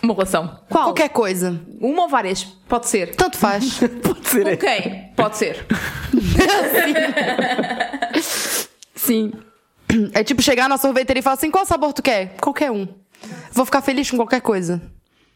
Uma 0.01 0.13
relação. 0.13 0.59
Qual? 0.69 0.83
Qualquer 0.85 1.09
coisa. 1.09 1.59
Uma 1.79 2.03
ou 2.03 2.09
várias? 2.09 2.43
Pode 2.67 2.87
ser. 2.89 3.15
Tanto 3.15 3.37
faz. 3.37 3.79
Pode 4.03 4.27
ser. 4.27 4.43
Com 4.43 4.57
quem? 4.57 5.11
Pode 5.15 5.37
ser. 5.37 5.65
Sim. 8.95 9.31
É 10.13 10.23
tipo 10.23 10.41
chegar 10.41 10.67
na 10.69 10.77
sorveteria 10.77 11.19
e 11.19 11.23
falar 11.23 11.35
assim: 11.35 11.51
qual 11.51 11.65
sabor 11.65 11.93
tu 11.93 12.01
quer? 12.01 12.35
Qualquer 12.41 12.71
um. 12.71 12.87
Vou 13.51 13.65
ficar 13.65 13.81
feliz 13.81 14.09
com 14.09 14.17
qualquer 14.17 14.41
coisa. 14.41 14.81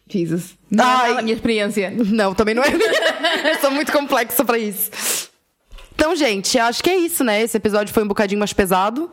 Jesus. 0.09 0.57
Não 0.71 0.85
Ai. 0.85 1.13
é 1.13 1.19
a 1.19 1.21
minha 1.21 1.35
experiência. 1.35 1.91
Não, 1.95 2.33
também 2.33 2.55
não 2.55 2.63
é 2.63 2.69
minha. 2.69 2.89
Eu 3.51 3.59
sou 3.59 3.71
muito 3.71 3.91
complexa 3.91 4.43
pra 4.45 4.57
isso. 4.57 4.89
Então, 5.93 6.15
gente, 6.15 6.57
acho 6.57 6.83
que 6.83 6.89
é 6.89 6.95
isso, 6.95 7.23
né? 7.23 7.41
Esse 7.41 7.57
episódio 7.57 7.93
foi 7.93 8.03
um 8.03 8.07
bocadinho 8.07 8.39
mais 8.39 8.53
pesado. 8.53 9.11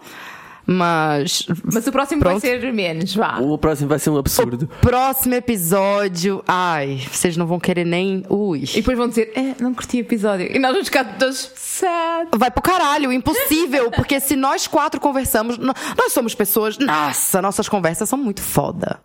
Mas. 0.66 1.46
Mas 1.72 1.86
o 1.86 1.92
próximo 1.92 2.20
Pronto. 2.20 2.40
vai 2.40 2.40
ser 2.40 2.72
menos, 2.72 3.14
vá. 3.14 3.38
O 3.38 3.58
próximo 3.58 3.88
vai 3.88 3.98
ser 3.98 4.10
um 4.10 4.16
absurdo. 4.16 4.68
Próximo 4.80 5.34
episódio. 5.34 6.42
Ai, 6.46 7.02
vocês 7.10 7.36
não 7.36 7.46
vão 7.46 7.60
querer 7.60 7.84
nem. 7.84 8.24
Ui. 8.28 8.64
E 8.64 8.76
depois 8.76 8.96
vão 8.96 9.08
dizer, 9.08 9.32
é, 9.34 9.54
não 9.62 9.74
curti 9.74 9.98
o 9.98 10.00
episódio. 10.00 10.50
E 10.50 10.58
nós 10.58 10.72
vamos 10.72 10.88
ficar 10.88 11.04
todos 11.18 11.50
sad. 11.54 12.28
Vai 12.36 12.50
pro 12.50 12.62
caralho, 12.62 13.12
impossível. 13.12 13.90
Porque 13.92 14.18
se 14.20 14.36
nós 14.36 14.66
quatro 14.66 15.00
conversamos, 15.00 15.58
nós 15.58 16.12
somos 16.12 16.34
pessoas. 16.34 16.78
Nossa, 16.78 17.42
nossas 17.42 17.68
conversas 17.68 18.08
são 18.08 18.18
muito 18.18 18.40
foda. 18.40 18.98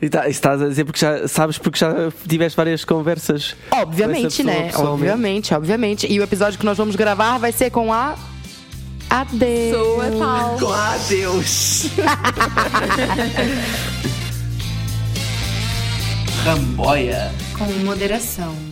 E 0.00 0.08
tá, 0.08 0.28
estás 0.28 0.60
a 0.60 0.68
dizer 0.68 0.84
porque 0.84 0.98
já 0.98 1.28
sabes 1.28 1.58
porque 1.58 1.78
já 1.78 2.10
tiveste 2.26 2.56
várias 2.56 2.84
conversas. 2.84 3.54
com 3.70 3.76
essa 3.76 3.82
Obviamente, 3.82 4.42
pessoa 4.42 4.46
né? 4.46 4.70
Obviamente, 4.74 5.54
obviamente. 5.54 6.12
E 6.12 6.18
o 6.18 6.24
episódio 6.24 6.58
que 6.58 6.64
nós 6.66 6.76
vamos 6.76 6.96
gravar 6.96 7.38
vai 7.38 7.52
ser 7.52 7.70
com 7.70 7.92
a. 7.92 8.16
Adeus. 9.12 9.74
Sou 9.74 10.00
a 10.00 10.10
tal. 10.10 10.56
Com 10.58 10.72
adeus. 10.72 11.84
Ramboia. 16.42 17.30
Com 17.58 17.70
moderação. 17.84 18.71